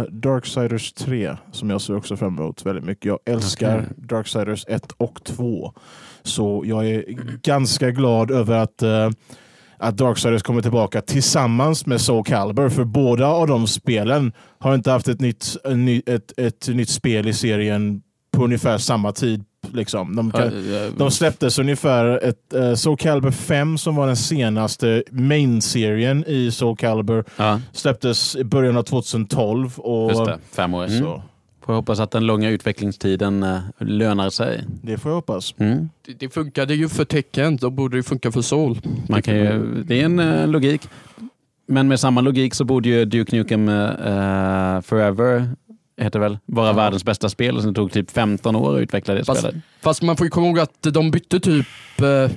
uh, 0.00 0.04
Darksiders 0.10 0.92
3 0.92 1.36
som 1.52 1.70
jag 1.70 1.80
ser 1.80 1.96
också 1.96 2.16
fram 2.16 2.38
emot 2.38 2.66
väldigt 2.66 2.84
mycket. 2.84 3.04
Jag 3.04 3.18
älskar 3.24 3.78
Okej. 3.78 4.06
Darksiders 4.08 4.64
1 4.68 4.92
och 4.96 5.24
2. 5.24 5.72
Så 6.22 6.62
jag 6.66 6.86
är 6.88 7.04
ganska 7.42 7.90
glad 7.90 8.30
över 8.30 8.56
att 8.56 8.82
eh, 8.82 9.10
att 9.82 9.96
Darksiders 9.96 10.42
kommer 10.42 10.62
tillbaka 10.62 11.00
tillsammans 11.00 11.86
med 11.86 12.00
Soul 12.00 12.24
Calibur. 12.24 12.68
För 12.68 12.84
båda 12.84 13.26
av 13.26 13.46
de 13.46 13.66
spelen 13.66 14.32
har 14.58 14.74
inte 14.74 14.90
haft 14.90 15.08
ett 15.08 15.20
nytt, 15.20 15.56
ny, 15.74 16.02
ett, 16.06 16.38
ett 16.38 16.68
nytt 16.68 16.88
spel 16.88 17.28
i 17.28 17.32
serien 17.32 18.02
på 18.36 18.44
ungefär 18.44 18.78
samma 18.78 19.12
tid. 19.12 19.44
Liksom. 19.70 20.16
De, 20.16 20.30
kan, 20.30 20.52
de 20.96 21.10
släpptes 21.10 21.58
ungefär 21.58 22.24
ett 22.24 22.54
uh, 22.54 22.74
Soul 22.74 22.96
Calibur 22.96 23.30
5 23.30 23.78
som 23.78 23.96
var 23.96 24.06
den 24.06 24.16
senaste 24.16 25.02
main-serien 25.10 26.24
i 26.26 26.50
Soul 26.50 26.76
Calibur. 26.76 27.24
ja, 27.36 27.60
Släpptes 27.72 28.36
i 28.36 28.44
början 28.44 28.76
av 28.76 28.82
2012. 28.82 29.78
Och, 29.78 30.10
just 30.10 30.24
det. 30.24 30.38
Fem 30.52 30.74
år. 30.74 30.84
Mm. 30.84 30.98
Så, 31.00 31.22
Får 31.64 31.72
hoppas 31.72 32.00
att 32.00 32.10
den 32.10 32.26
långa 32.26 32.50
utvecklingstiden 32.50 33.42
eh, 33.42 33.58
lönar 33.78 34.30
sig. 34.30 34.64
det 34.82 34.98
får 34.98 35.10
jag 35.10 35.16
hoppas. 35.16 35.54
Mm. 35.58 35.88
Det, 36.06 36.12
det 36.12 36.28
funkade 36.28 36.74
ju 36.74 36.88
för 36.88 37.04
tecken, 37.04 37.56
då 37.56 37.70
borde 37.70 37.96
det 37.96 38.02
funka 38.02 38.32
för 38.32 38.42
Soul. 38.42 38.78
Man 39.08 39.22
kan 39.22 39.36
ju, 39.36 39.82
det 39.86 40.00
är 40.00 40.04
en 40.04 40.18
eh, 40.18 40.46
logik. 40.46 40.88
Men 41.66 41.88
med 41.88 42.00
samma 42.00 42.20
logik 42.20 42.54
så 42.54 42.64
borde 42.64 42.88
ju 42.88 43.04
Duke 43.04 43.36
Nukem 43.36 43.66
Forever 44.82 45.48
heter 45.96 46.18
väl, 46.18 46.38
vara 46.46 46.66
Ja. 46.66 46.72
världens 46.72 47.04
bästa 47.04 47.28
spel 47.28 47.56
och 47.56 47.62
sen 47.62 47.74
tog 47.74 47.92
typ 47.92 48.10
15 48.10 48.56
år 48.56 48.76
att 48.76 48.80
utveckla 48.82 49.14
det 49.14 49.24
Fast- 49.24 49.40
spelet. 49.40 49.56
Fast 49.80 50.02
man 50.02 50.16
får 50.16 50.26
ju 50.26 50.30
komma 50.30 50.46
ihåg 50.46 50.58
att 50.58 50.82
de 50.82 51.10
bytte 51.10 51.40
typ 51.40 51.66
eh, 52.00 52.30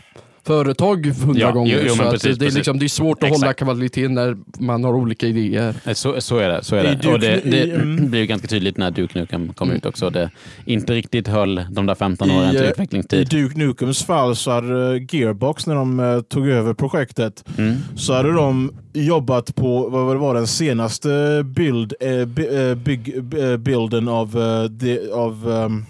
företag 0.46 1.06
hundra 1.06 1.42
Ja, 1.42 1.52
gånger. 1.52 1.76
jo, 1.82 1.86
jo, 1.88 1.96
så 1.96 2.12
precis, 2.12 2.38
det, 2.38 2.46
är 2.46 2.52
liksom, 2.52 2.80
det 2.80 2.86
är 2.86 2.88
svårt 2.88 3.24
att 3.24 3.28
Exakt. 3.30 3.42
hålla 3.42 3.54
kvaliteten 3.54 4.14
när 4.14 4.38
man 4.60 4.84
har 4.84 4.94
olika 4.94 5.28
idéer. 5.28 5.76
Eh, 5.86 5.94
Så, 5.94 6.22
så 6.22 6.38
är 6.38 6.50
det. 6.50 6.64
Så 6.64 6.76
är 6.76 6.92
I 6.92 6.96
det. 7.02 7.08
Och 7.14 7.20
det, 7.20 7.42
det 7.52 7.58
i, 7.58 7.72
mm. 7.72 8.10
blir 8.10 8.20
ju 8.22 8.26
ganska 8.28 8.48
tydligt 8.48 8.78
när 8.78 8.92
Duke 8.92 9.20
Nukem 9.20 9.54
kom 9.54 9.68
Mm. 9.68 9.78
ut 9.78 9.86
också. 9.86 10.10
Det 10.10 10.30
inte 10.66 10.94
riktigt 10.94 11.28
höll 11.28 11.66
de 11.72 11.86
där 11.86 11.96
15 11.96 12.32
åren 12.32 12.48
I, 12.48 12.52
till 12.52 12.60
eh, 12.62 12.68
I 12.68 12.70
utvecklingstid. 12.72 13.28
Duke 13.30 13.58
Nukems 13.58 14.04
fall 14.04 14.36
så 14.36 14.52
hade 14.52 14.96
eh, 14.96 15.02
Gearbox, 15.12 15.68
när 15.68 15.76
de 15.76 16.24
tog 16.30 16.48
över 16.50 16.74
projektet, 16.74 17.44
Mm. 17.58 17.76
så 17.96 18.14
hade 18.14 18.32
de 18.34 18.72
jobbat 18.94 19.56
på 19.56 19.90
vad 19.90 20.16
det 20.16 20.20
var 20.20 20.34
den 20.36 20.48
senaste 20.48 21.44
bild, 21.46 21.94
eh, 22.00 23.58
bilden 23.58 24.08
av, 24.08 24.32
de, 24.72 25.00
av 25.14 25.52
ehm, 25.52 25.86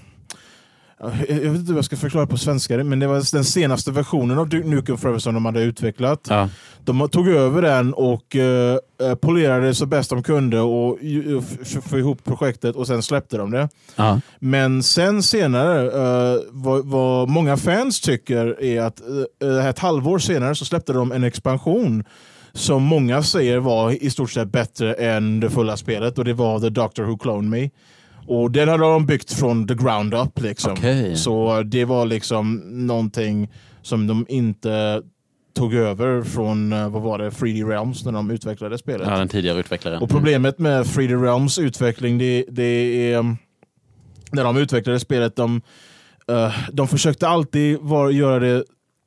jag 0.99 1.09
vet 1.27 1.29
inte 1.29 1.71
hur 1.71 1.75
jag 1.75 1.85
ska 1.85 1.97
förklara 1.97 2.27
på 2.27 2.37
svenska, 2.37 2.83
men 2.83 2.99
det 2.99 3.07
var 3.07 3.33
den 3.35 3.45
senaste 3.45 3.91
versionen 3.91 4.37
av 4.37 4.49
Duke 4.49 4.67
Nukem 4.67 4.97
Forever 4.97 5.19
som 5.19 5.33
de 5.33 5.45
hade 5.45 5.61
utvecklat. 5.61 6.27
Ja. 6.29 6.49
De 6.83 7.09
tog 7.09 7.27
över 7.27 7.61
den 7.61 7.93
och 7.93 8.35
eh, 8.35 8.77
eh, 9.01 9.15
polerade 9.15 9.65
det 9.65 9.75
så 9.75 9.85
bäst 9.85 10.09
de 10.09 10.23
kunde 10.23 10.59
och 10.59 10.99
få 11.85 11.99
ihop 11.99 12.23
projektet 12.23 12.75
och 12.75 12.87
sen 12.87 13.03
släppte 13.03 13.37
de 13.37 13.51
det. 13.51 13.69
Ja. 13.95 14.21
Men 14.39 14.83
sen 14.83 15.23
senare, 15.23 15.85
eh, 15.85 16.39
vad, 16.49 16.85
vad 16.85 17.29
många 17.29 17.57
fans 17.57 18.01
tycker 18.01 18.63
är 18.63 18.81
att 18.81 19.01
uh, 19.43 19.67
ett 19.67 19.79
halvår 19.79 20.19
senare 20.19 20.55
så 20.55 20.65
släppte 20.65 20.93
de 20.93 21.11
en 21.11 21.23
expansion 21.23 22.03
som 22.53 22.83
många 22.83 23.23
säger 23.23 23.57
var 23.57 24.03
i 24.03 24.09
stort 24.09 24.31
sett 24.31 24.51
bättre 24.51 24.93
än 24.93 25.39
det 25.39 25.49
fulla 25.49 25.77
spelet 25.77 26.17
och 26.17 26.25
det 26.25 26.33
var 26.33 26.59
The 26.59 26.69
Doctor 26.69 27.03
Who 27.03 27.17
Cloned 27.17 27.49
Me. 27.49 27.69
Och 28.27 28.51
den 28.51 28.69
hade 28.69 28.83
de 28.83 29.05
byggt 29.05 29.33
från 29.33 29.67
the 29.67 29.73
ground 29.73 30.13
up. 30.13 30.41
Liksom. 30.41 30.71
Okej. 30.71 31.15
Så 31.15 31.63
det 31.63 31.85
var 31.85 32.05
liksom 32.05 32.55
någonting 32.87 33.51
som 33.81 34.07
de 34.07 34.25
inte 34.29 35.01
tog 35.55 35.73
över 35.73 36.21
från 36.21 36.73
eh, 36.73 36.89
vad 36.89 37.01
var 37.01 37.17
det, 37.17 37.29
3D 37.29 37.69
Realms 37.69 38.05
när 38.05 38.11
de 38.11 38.31
utvecklade 38.31 38.77
spelet. 38.77 39.07
ja, 39.07 39.17
den 39.17 39.27
tidigare 39.27 39.59
utvecklaren. 39.59 40.01
Och 40.01 40.09
problemet 40.09 40.59
med 40.59 40.83
3D 40.83 41.23
Realms 41.23 41.59
utveckling, 41.59 42.17
det, 42.17 42.45
det 42.49 43.13
är 43.13 43.35
när 44.31 44.43
de 44.43 44.57
utvecklade 44.57 44.99
spelet, 44.99 45.35
de, 45.35 45.61
eh, 46.27 46.53
de 46.71 46.87
försökte 46.87 47.27
alltid 47.27 47.77
var, 47.81 48.09
göra 48.09 48.39
det 48.39 48.63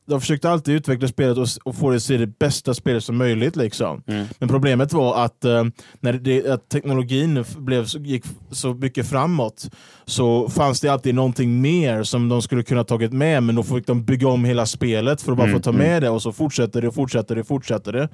de 0.08 0.20
försökte 0.20 0.50
alltid 0.50 0.74
utveckla 0.74 1.08
spelet 1.08 1.38
och, 1.38 1.46
och 1.64 1.74
få 1.76 1.90
det 1.90 1.96
att 1.96 2.02
se 2.02 2.16
det 2.16 2.38
bästa 2.38 2.74
spelet 2.74 3.04
som 3.04 3.16
möjligt. 3.16 3.56
Liksom. 3.56 4.02
Mm. 4.06 4.26
Men 4.38 4.48
problemet 4.48 4.92
var 4.92 5.24
att 5.24 5.44
eh, 5.44 5.64
när 6.00 6.12
det, 6.12 6.46
att 6.50 6.68
teknologin 6.68 7.44
blev, 7.58 7.86
gick 7.98 8.24
så 8.50 8.74
mycket 8.74 9.08
framåt 9.08 9.70
så 10.06 10.48
fanns 10.48 10.80
det 10.80 10.88
alltid 10.88 11.14
någonting 11.14 11.60
mer 11.60 12.02
som 12.02 12.28
de 12.28 12.42
skulle 12.42 12.62
kunna 12.62 12.84
tagit 12.84 13.12
med 13.12 13.42
men 13.42 13.54
då 13.54 13.62
fick 13.62 13.86
de 13.86 14.04
bygga 14.04 14.28
om 14.28 14.44
hela 14.44 14.66
spelet 14.66 15.22
för 15.22 15.32
att 15.32 15.38
bara 15.38 15.48
Mm, 15.48 15.58
få 15.60 15.62
ta 15.62 15.72
med 15.72 16.02
det 16.02 16.10
och 16.10 16.22
så 16.22 16.32
fortsätter 16.32 16.82
det 16.82 16.88
och 16.88 16.94
fortsätter 16.94 17.34
det 17.34 17.40
och 17.40 17.46
fortsätter 17.46 17.92
det. 17.92 18.08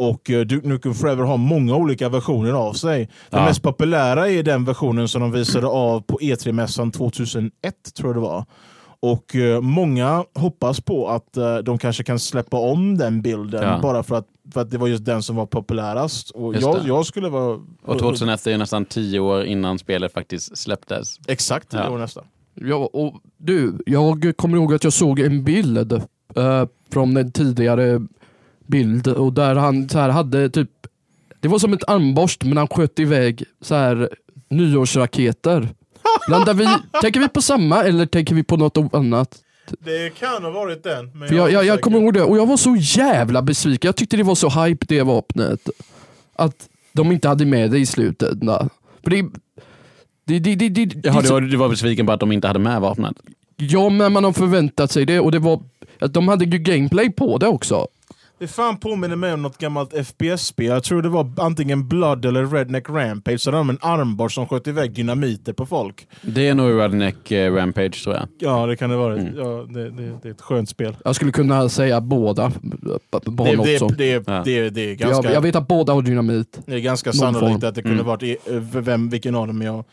Och 0.00 0.30
uh, 0.30 0.40
Duke 0.40 0.68
Nukem 0.68 0.94
Forever 0.94 1.24
har 1.24 1.36
många 1.36 1.74
olika 1.76 2.08
versioner 2.08 2.52
av 2.52 2.72
sig. 2.72 3.08
Den 3.30 3.40
Ja. 3.40 3.46
mest 3.46 3.62
populära 3.62 4.28
är 4.30 4.42
den 4.42 4.64
versionen 4.64 5.08
som 5.08 5.20
de 5.20 5.32
visade 5.32 5.66
av 5.66 6.00
på 6.00 6.18
E3-mässan 6.18 6.92
2001 6.92 7.50
tror 7.96 8.08
jag 8.08 8.16
det 8.16 8.20
var. 8.20 8.44
Och 9.00 9.36
eh, 9.36 9.60
många 9.60 10.24
hoppas 10.34 10.80
på 10.80 11.08
att 11.08 11.36
eh, 11.36 11.56
de 11.56 11.78
kanske 11.78 12.02
kan 12.04 12.18
släppa 12.18 12.56
om 12.56 12.98
den 12.98 13.22
bilden 13.22 13.62
Ja. 13.62 13.78
bara 13.82 14.02
för 14.02 14.16
att, 14.16 14.26
för 14.52 14.60
att 14.60 14.70
det 14.70 14.78
var 14.78 14.88
just 14.88 15.04
den 15.04 15.22
som 15.22 15.36
var 15.36 15.46
populärast. 15.46 16.30
Och 16.30 16.56
jag, 16.56 16.78
jag 16.86 17.06
skulle 17.06 17.28
vara... 17.28 17.60
Och 17.84 17.98
2001 17.98 18.46
är 18.46 18.50
ju 18.50 18.56
nästan 18.58 18.84
10 18.84 19.20
år 19.20 19.44
innan 19.44 19.78
spelet 19.78 20.12
faktiskt 20.12 20.58
släpptes. 20.58 21.18
Exakt, 21.26 21.70
det 21.70 21.78
Ja. 21.78 21.90
var 21.90 21.98
nästan. 21.98 22.24
Ja, 22.54 22.90
och 22.92 23.14
du, 23.36 23.78
jag 23.86 24.32
kommer 24.36 24.56
ihåg 24.56 24.74
att 24.74 24.84
jag 24.84 24.92
såg 24.92 25.20
en 25.20 25.44
bild 25.44 25.92
eh, 26.36 26.64
från 26.92 27.16
en 27.16 27.32
tidigare 27.32 28.00
bild 28.66 29.08
och 29.08 29.32
där 29.32 29.54
han 29.54 29.88
så 29.88 29.98
här 29.98 30.08
hade 30.08 30.50
typ, 30.50 30.70
det 31.40 31.48
var 31.48 31.58
som 31.58 31.72
ett 31.72 31.88
armborst 31.90 32.44
men 32.44 32.56
han 32.56 32.68
sköt 32.68 32.98
iväg 32.98 33.44
så 33.60 33.74
här 33.74 34.08
nyårsraketer. 34.50 35.68
Blandar 36.28 36.54
vi, 36.54 36.68
tänker 37.02 37.20
vi 37.20 37.28
på 37.28 37.42
samma 37.42 37.84
eller 37.84 38.06
tänker 38.06 38.34
vi 38.34 38.42
på 38.42 38.56
något 38.56 38.94
annat? 38.94 39.38
Det 39.78 40.18
kan 40.18 40.44
ha 40.44 40.50
varit 40.50 40.82
den. 40.82 41.10
Men 41.18 41.28
För 41.28 41.34
jag, 41.36 41.52
jag, 41.52 41.64
jag 41.64 41.80
kommer 41.80 41.98
ihåg 41.98 42.14
det 42.14 42.22
och 42.22 42.38
jag 42.38 42.46
var 42.46 42.56
så 42.56 42.76
jävla 42.76 43.42
besviken. 43.42 43.88
Jag 43.88 43.96
tyckte 43.96 44.16
det 44.16 44.22
var 44.22 44.34
så 44.34 44.48
hype 44.48 44.86
det 44.88 45.02
vapnet. 45.02 45.68
Att 46.36 46.68
de 46.92 47.12
inte 47.12 47.28
hade 47.28 47.46
med 47.46 47.70
det 47.70 47.78
i 47.78 47.86
slutet. 47.86 48.38
För 49.02 49.10
det, 49.10 49.22
det, 50.24 50.38
det, 50.38 50.54
det, 50.54 50.68
det, 50.68 50.94
Jaha, 51.04 51.20
det, 51.20 51.22
du, 51.22 51.32
var, 51.32 51.40
du 51.40 51.56
var 51.56 51.68
besviken 51.68 52.06
på 52.06 52.12
att 52.12 52.20
de 52.20 52.32
inte 52.32 52.46
hade 52.46 52.58
med 52.58 52.80
vapnet? 52.80 53.16
Ja, 53.56 53.88
men 53.88 54.12
man 54.12 54.24
har 54.24 54.32
förväntat 54.32 54.90
sig 54.90 55.06
det 55.06 55.20
och 55.20 55.32
det 55.32 55.38
var 55.38 55.62
att 56.00 56.14
de 56.14 56.28
hade 56.28 56.44
ju 56.44 56.58
gameplay 56.58 57.12
på 57.12 57.38
det 57.38 57.46
också. 57.46 57.86
Det 58.38 58.46
fan 58.48 58.76
påminner 58.76 59.16
mig 59.16 59.32
om 59.32 59.42
något 59.42 59.58
gammalt 59.58 59.92
FPS-spel. 60.06 60.66
Jag 60.66 60.82
tror 60.84 61.02
det 61.02 61.08
var 61.08 61.30
antingen 61.36 61.88
Blood 61.88 62.24
eller 62.24 62.46
Redneck 62.46 62.88
Rampage. 62.90 63.38
Så 63.40 63.50
hade 63.50 63.58
de 63.60 63.70
en 63.70 63.78
armborst 63.80 64.34
som 64.34 64.46
sköt 64.48 64.66
iväg 64.66 64.92
dynamiter 64.92 65.52
på 65.52 65.66
folk. 65.66 66.06
Det 66.22 66.48
är 66.48 66.54
nog 66.54 66.80
Redneck 66.80 67.30
eh, 67.30 67.54
Rampage 67.54 68.04
tror 68.04 68.14
jag. 68.14 68.28
Ja, 68.38 68.66
det 68.66 68.76
kan 68.76 68.90
det 68.90 68.96
vara. 68.96 69.16
Mm. 69.18 69.36
Ja, 69.36 69.66
det, 69.70 69.90
det, 69.90 70.18
det 70.22 70.28
är 70.28 70.32
ett 70.32 70.40
skönt 70.40 70.68
spel. 70.68 70.96
Jag 71.04 71.14
skulle 71.14 71.32
kunna 71.32 71.68
säga 71.68 72.00
båda. 72.00 72.52
Bara 73.26 73.50
Det, 73.50 73.56
något 73.56 73.66
det, 73.66 73.78
så. 73.78 73.88
det, 73.88 73.94
det, 74.18 74.22
Ja. 74.32 74.42
det, 74.44 74.70
det 74.70 74.90
är 74.90 74.94
ganska, 74.94 75.28
Jag, 75.28 75.36
jag 75.36 75.40
vet 75.40 75.56
att 75.56 75.68
båda 75.68 75.92
har 75.92 76.02
dynamit. 76.02 76.60
det 76.66 76.74
är 76.74 76.78
ganska 76.78 77.08
någon 77.10 77.14
sannolikt 77.14 77.60
form. 77.60 77.68
att 77.68 77.74
det 77.74 77.82
kunde 77.82 77.94
Mm. 77.96 78.06
varit 78.06 78.22
i, 78.22 78.36
vem, 78.80 79.08
vilken 79.08 79.34
av 79.34 79.46
dem 79.46 79.62
jag... 79.62 79.84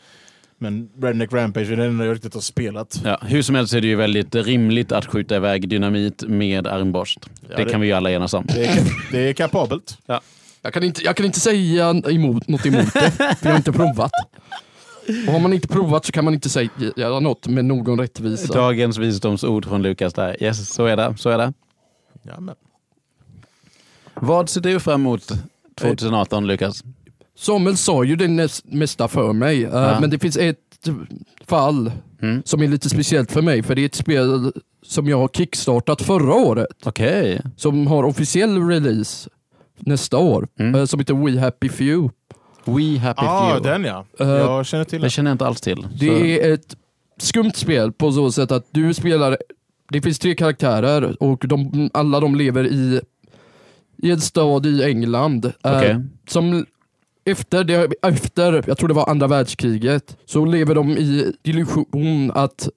Men 0.58 0.88
Redneck 1.02 1.32
Rampage 1.32 1.70
är 1.72 1.76
den 1.76 1.86
enda 1.86 2.04
jag 2.04 2.14
riktigt 2.14 2.34
har 2.34 2.40
spelat. 2.40 3.00
Ja, 3.04 3.18
hur 3.22 3.42
som 3.42 3.54
helst 3.54 3.74
är 3.74 3.80
det 3.80 3.86
ju 3.86 3.96
väldigt 3.96 4.34
rimligt 4.34 4.92
att 4.92 5.06
skjuta 5.06 5.36
iväg 5.36 5.68
dynamit 5.68 6.22
med 6.28 6.66
armborst. 6.66 7.18
Ja, 7.48 7.56
det, 7.56 7.64
det- 7.64 7.70
kan 7.70 7.80
vi 7.80 7.86
ju 7.86 7.92
alla 7.92 8.10
enas 8.10 8.34
om. 8.34 8.46
Det 8.46 8.66
är, 8.66 8.84
det 9.12 9.28
är 9.28 9.32
kapabelt. 9.32 9.98
Jag 10.62 10.72
kan 10.72 10.82
inte, 10.82 11.04
jag 11.04 11.16
kan 11.16 11.26
inte 11.26 11.40
säga 11.40 11.90
emot, 12.10 12.48
något 12.48 12.66
emot 12.66 12.92
det, 12.94 13.10
för 13.10 13.36
jag 13.42 13.50
har 13.50 13.56
inte 13.56 13.72
provat. 13.72 14.10
Och 15.26 15.32
har 15.32 15.40
man 15.40 15.52
inte 15.52 15.68
provat 15.68 16.04
så 16.04 16.12
kan 16.12 16.24
man 16.24 16.34
inte 16.34 16.48
säga 16.48 16.70
något 16.96 17.46
med 17.46 17.64
någon 17.64 18.00
rättvisa. 18.00 18.52
Dagens 18.52 18.98
visdomsord 18.98 19.64
från 19.66 19.82
Lukas 19.82 20.14
där. 20.14 20.42
Yes, 20.42 20.74
så 20.74 20.86
är 20.86 20.96
det. 20.96 21.14
Så 21.18 21.30
är 21.30 21.38
det. 21.38 21.52
Ja, 22.22 22.40
men. 22.40 22.54
Vad 24.14 24.48
ser 24.48 24.60
du 24.60 24.80
fram 24.80 25.00
emot 25.00 25.32
2018 25.80 26.46
Lukas? 26.46 26.84
Samuel 27.36 27.76
sa 27.76 28.04
ju 28.04 28.16
det 28.16 28.28
näst, 28.28 28.64
mesta 28.72 29.08
för 29.08 29.32
mig, 29.32 29.64
eh, 29.64 29.70
Ja. 29.72 30.00
men 30.00 30.10
det 30.10 30.18
finns 30.18 30.36
ett 30.36 30.58
fall 31.46 31.92
Mm. 32.22 32.42
som 32.44 32.62
är 32.62 32.68
lite 32.68 32.88
speciellt 32.88 33.32
för 33.32 33.42
mig, 33.42 33.62
för 33.62 33.74
det 33.74 33.82
är 33.82 33.86
ett 33.86 33.94
spel 33.94 34.52
som 34.82 35.08
jag 35.08 35.18
har 35.18 35.28
kickstartat 35.28 36.02
förra 36.02 36.34
året, 36.34 36.66
Okej. 36.84 37.40
som 37.56 37.86
har 37.86 38.04
officiell 38.04 38.68
release 38.68 39.30
nästa 39.78 40.18
år, 40.18 40.48
Mm. 40.58 40.74
eh, 40.74 40.84
som 40.84 41.00
heter 41.00 41.14
We 41.14 41.40
Happy 41.40 41.68
Few. 41.68 42.10
We 42.64 42.98
Happy 42.98 43.26
Ah, 43.26 43.50
Few. 43.54 43.70
den 43.70 43.84
ja. 43.84 44.06
Eh, 44.20 44.28
jag 44.28 44.66
känner 44.66 44.84
till 44.84 44.98
Det 44.98 45.04
den. 45.04 45.10
känner 45.10 45.30
jag 45.30 45.34
inte 45.34 45.46
alls 45.46 45.60
till. 45.60 45.82
Så- 45.82 45.88
Det 46.00 46.42
är 46.44 46.52
ett 46.54 46.76
skumt 47.18 47.52
spel 47.54 47.92
på 47.92 48.12
så 48.12 48.32
sätt 48.32 48.52
att 48.52 48.66
du 48.70 48.94
spelar, 48.94 49.36
det 49.92 50.00
finns 50.00 50.18
tre 50.18 50.34
karaktärer 50.34 51.22
och 51.22 51.44
de, 51.48 51.90
alla 51.94 52.20
de 52.20 52.34
lever 52.34 52.64
i, 52.66 53.00
i 54.02 54.10
en 54.10 54.20
stad 54.20 54.66
i 54.66 54.82
England. 54.84 55.44
eh, 55.46 55.76
Okej. 55.78 55.96
som 56.28 56.66
efter, 57.26 57.64
det, 57.64 57.88
efter, 58.02 58.64
jag 58.66 58.78
tror 58.78 58.88
det 58.88 58.94
var 58.94 59.10
andra 59.10 59.26
världskriget, 59.26 60.16
så 60.26 60.44
lever 60.44 60.74
de 60.74 60.90
i 60.90 61.32
illusion 61.42 62.30
att 62.34 62.68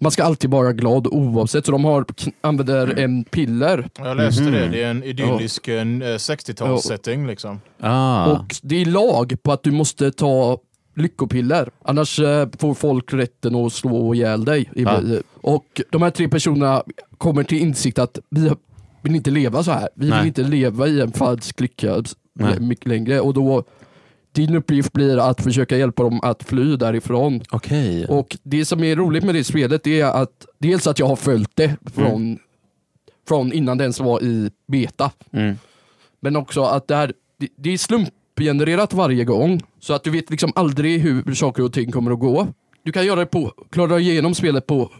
man 0.00 0.12
ska 0.12 0.24
alltid 0.24 0.50
vara 0.50 0.72
glad 0.72 1.06
oavsett. 1.06 1.66
Så 1.66 1.72
de 1.72 1.84
har, 1.84 2.04
använder 2.40 2.98
en 2.98 3.24
piller 3.24 3.88
Jag 3.98 4.16
läste 4.16 4.42
Mhm. 4.42 4.52
det. 4.52 4.68
Det 4.68 4.82
är 4.82 4.90
en 4.90 5.02
idyllisk 5.04 5.68
eh, 5.68 5.84
60-talssetting. 5.84 7.26
Liksom. 7.26 7.60
Ah. 7.80 8.26
och 8.32 8.54
det 8.62 8.76
är 8.82 8.86
lag 8.86 9.36
på 9.42 9.52
att 9.52 9.62
du 9.62 9.70
måste 9.70 10.10
ta 10.10 10.58
lyckopiller. 10.96 11.70
Annars 11.84 12.18
eh, 12.20 12.48
får 12.58 12.74
folk 12.74 13.12
rätten 13.12 13.54
att 13.54 13.72
slå 13.72 14.14
ihjäl 14.14 14.44
dig. 14.44 14.70
Ja. 14.74 15.00
Och 15.40 15.80
de 15.90 16.02
här 16.02 16.10
tre 16.10 16.28
personerna 16.28 16.82
kommer 17.18 17.42
till 17.44 17.58
insikt 17.58 17.98
att 17.98 18.18
vi 18.30 18.50
vill 19.02 19.14
inte 19.16 19.30
leva 19.30 19.62
så 19.62 19.70
här. 19.70 19.88
Vi 19.94 20.08
Nej. 20.10 20.18
vill 20.18 20.26
inte 20.28 20.42
leva 20.42 20.86
i 20.86 21.00
en 21.00 21.12
falsk 21.12 21.60
lycka 21.60 22.02
Nej. 22.38 22.60
mycket 22.60 22.86
längre. 22.86 23.20
Och 23.20 23.34
då 23.34 23.64
din 24.32 24.54
uppgift 24.54 24.92
blir 24.92 25.18
att 25.18 25.42
försöka 25.42 25.76
hjälpa 25.76 26.02
dem 26.02 26.20
att 26.22 26.42
fly 26.42 26.76
därifrån. 26.76 27.40
Okej. 27.50 28.06
Och 28.06 28.36
det 28.42 28.64
som 28.64 28.84
är 28.84 28.96
roligt 28.96 29.24
med 29.24 29.34
det 29.34 29.44
spelet 29.44 29.86
är 29.86 30.04
att 30.04 30.46
dels 30.58 30.86
att 30.86 30.98
jag 30.98 31.06
har 31.06 31.16
följt 31.16 31.50
det 31.54 31.76
från, 31.94 32.38
från 33.28 33.52
innan 33.52 33.78
det 33.78 33.84
ens 33.84 34.00
var 34.00 34.22
i 34.22 34.50
beta. 34.66 35.10
Mm. 35.32 35.58
Men 36.20 36.36
också 36.36 36.62
att 36.62 36.88
det, 36.88 36.96
här, 36.96 37.12
det, 37.38 37.48
det 37.56 37.72
är 37.72 37.78
slumpgenererat 37.78 38.92
varje 38.92 39.24
gång. 39.24 39.60
Så 39.80 39.94
att 39.94 40.04
du 40.04 40.10
vet 40.10 40.30
liksom 40.30 40.52
aldrig 40.54 41.00
hur 41.00 41.34
saker 41.34 41.62
och 41.62 41.72
ting 41.72 41.92
kommer 41.92 42.10
att 42.10 42.20
gå. 42.20 42.46
Du 42.82 42.92
kan 42.92 43.06
göra 43.06 43.20
det 43.20 43.26
på, 43.26 43.52
klara 43.70 44.00
igenom 44.00 44.34
spelet 44.34 44.66
på 44.66 44.90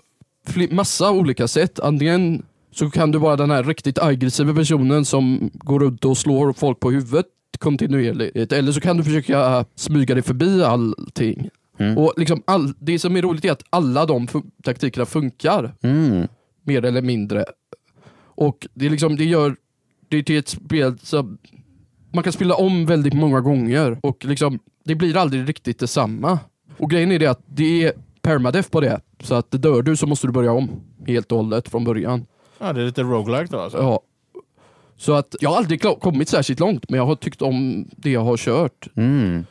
fl- 0.48 0.74
massa 0.74 1.10
olika 1.10 1.48
sätt. 1.48 1.80
Antingen 1.80 2.42
så 2.70 2.90
kan 2.90 3.10
du 3.10 3.18
vara 3.18 3.36
den 3.36 3.50
här 3.50 3.62
riktigt 3.64 3.98
aggressiva 3.98 4.54
personen 4.54 5.04
som 5.04 5.50
går 5.54 5.80
runt 5.80 6.04
och 6.04 6.18
slår 6.18 6.52
folk 6.52 6.80
på 6.80 6.90
huvudet 6.90 7.26
kontinuerligt. 7.58 8.52
Eller 8.52 8.72
så 8.72 8.80
kan 8.80 8.96
du 8.96 9.04
försöka 9.04 9.64
smyga 9.74 10.14
dig 10.14 10.22
förbi 10.22 10.62
allting. 10.62 11.48
Mm. 11.78 11.98
Och 11.98 12.12
liksom 12.16 12.42
all, 12.46 12.72
Det 12.78 12.98
som 12.98 13.16
är 13.16 13.22
roligt 13.22 13.44
är 13.44 13.52
att 13.52 13.62
alla 13.70 14.06
de 14.06 14.26
fun- 14.26 14.50
taktikerna 14.62 15.06
funkar 15.06 15.74
Mm. 15.82 16.28
mer 16.64 16.84
eller 16.84 17.02
mindre. 17.02 17.44
Och 18.24 18.66
det, 18.74 18.86
är 18.86 18.90
liksom, 18.90 19.16
det 19.16 19.24
gör 19.24 19.56
det 20.08 20.22
till 20.22 20.38
ett 20.38 20.48
spel 20.48 20.98
som 21.02 21.38
man 22.12 22.24
kan 22.24 22.32
spela 22.32 22.54
om 22.54 22.86
väldigt 22.86 23.14
många 23.14 23.40
gånger 23.40 23.98
och 24.02 24.24
liksom, 24.24 24.58
det 24.84 24.94
blir 24.94 25.16
aldrig 25.16 25.48
riktigt 25.48 25.78
detsamma. 25.78 26.38
Och 26.78 26.90
grejen 26.90 27.12
är 27.12 27.18
det 27.18 27.26
att 27.26 27.42
det 27.46 27.84
är 27.84 27.92
permadeath 28.22 28.70
på 28.70 28.80
det, 28.80 29.00
så 29.22 29.34
att 29.34 29.50
dör 29.50 29.82
du 29.82 29.96
så 29.96 30.06
måste 30.06 30.26
du 30.26 30.32
börja 30.32 30.52
om 30.52 30.70
helt 31.06 31.32
och 31.32 31.38
hållet 31.38 31.68
från 31.68 31.84
början. 31.84 32.26
Ja, 32.58 32.72
det 32.72 32.80
är 32.82 32.86
lite 32.86 33.02
roguelike 33.02 33.52
då 33.52 33.60
alltså. 33.60 33.78
Ja. 33.78 34.00
Så 34.96 35.12
att 35.12 35.36
jag 35.40 35.50
har 35.50 35.56
aldrig 35.56 35.82
kommit 35.82 36.28
särskilt 36.28 36.60
långt, 36.60 36.90
men 36.90 36.98
jag 36.98 37.06
har 37.06 37.14
tyckt 37.16 37.42
om 37.42 37.88
det 37.96 38.10
jag 38.10 38.20
har 38.24 38.36
kört. 38.36 38.88
Mm. 38.96 39.46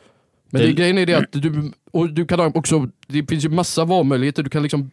Men 0.50 0.60
Det- 0.60 0.66
det, 0.66 0.72
grejen 0.72 0.98
är 0.98 1.06
det 1.06 1.14
att 1.14 1.32
du, 1.32 1.72
och 1.90 2.10
du 2.10 2.26
kan 2.26 2.40
också, 2.40 2.88
det 3.06 3.26
finns 3.28 3.44
ju 3.44 3.48
massa 3.48 3.84
valmöjligheter. 3.84 4.42
Du 4.42 4.50
kan 4.50 4.62
liksom 4.62 4.90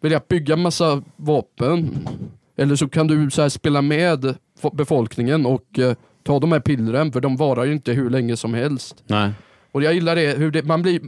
välja 0.00 0.16
att 0.18 0.28
bygga 0.28 0.56
massa 0.56 1.02
vapen. 1.16 2.08
Eller 2.56 2.76
så 2.76 2.88
kan 2.88 3.06
du 3.06 3.30
så 3.30 3.42
här 3.42 3.48
spela 3.48 3.82
med 3.82 4.24
fo- 4.62 4.74
befolkningen 4.76 5.46
och 5.46 5.78
eh, 5.78 5.94
ta 6.22 6.38
de 6.38 6.52
här 6.52 6.60
pillren, 6.60 7.12
för 7.12 7.20
de 7.20 7.36
varar 7.36 7.64
ju 7.64 7.72
inte 7.72 7.92
hur 7.92 8.10
länge 8.10 8.36
som 8.36 8.54
helst. 8.54 9.02
Nej. 9.06 9.30
Och 9.72 9.82
jag 9.82 9.94
gillar 9.94 10.16
det, 10.16 10.38
hur 10.38 10.50
det, 10.50 10.62
man 10.62 10.82
blir, 10.82 11.00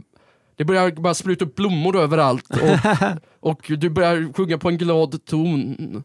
det 0.55 0.65
börjar 0.65 0.91
bara 0.91 1.13
spruta 1.13 1.45
upp 1.45 1.55
blommor 1.55 1.97
överallt 1.97 2.49
och, 2.49 2.79
och 3.49 3.71
du 3.77 3.89
börjar 3.89 4.33
sjunga 4.33 4.57
på 4.57 4.69
en 4.69 4.77
glad 4.77 5.25
ton. 5.25 6.03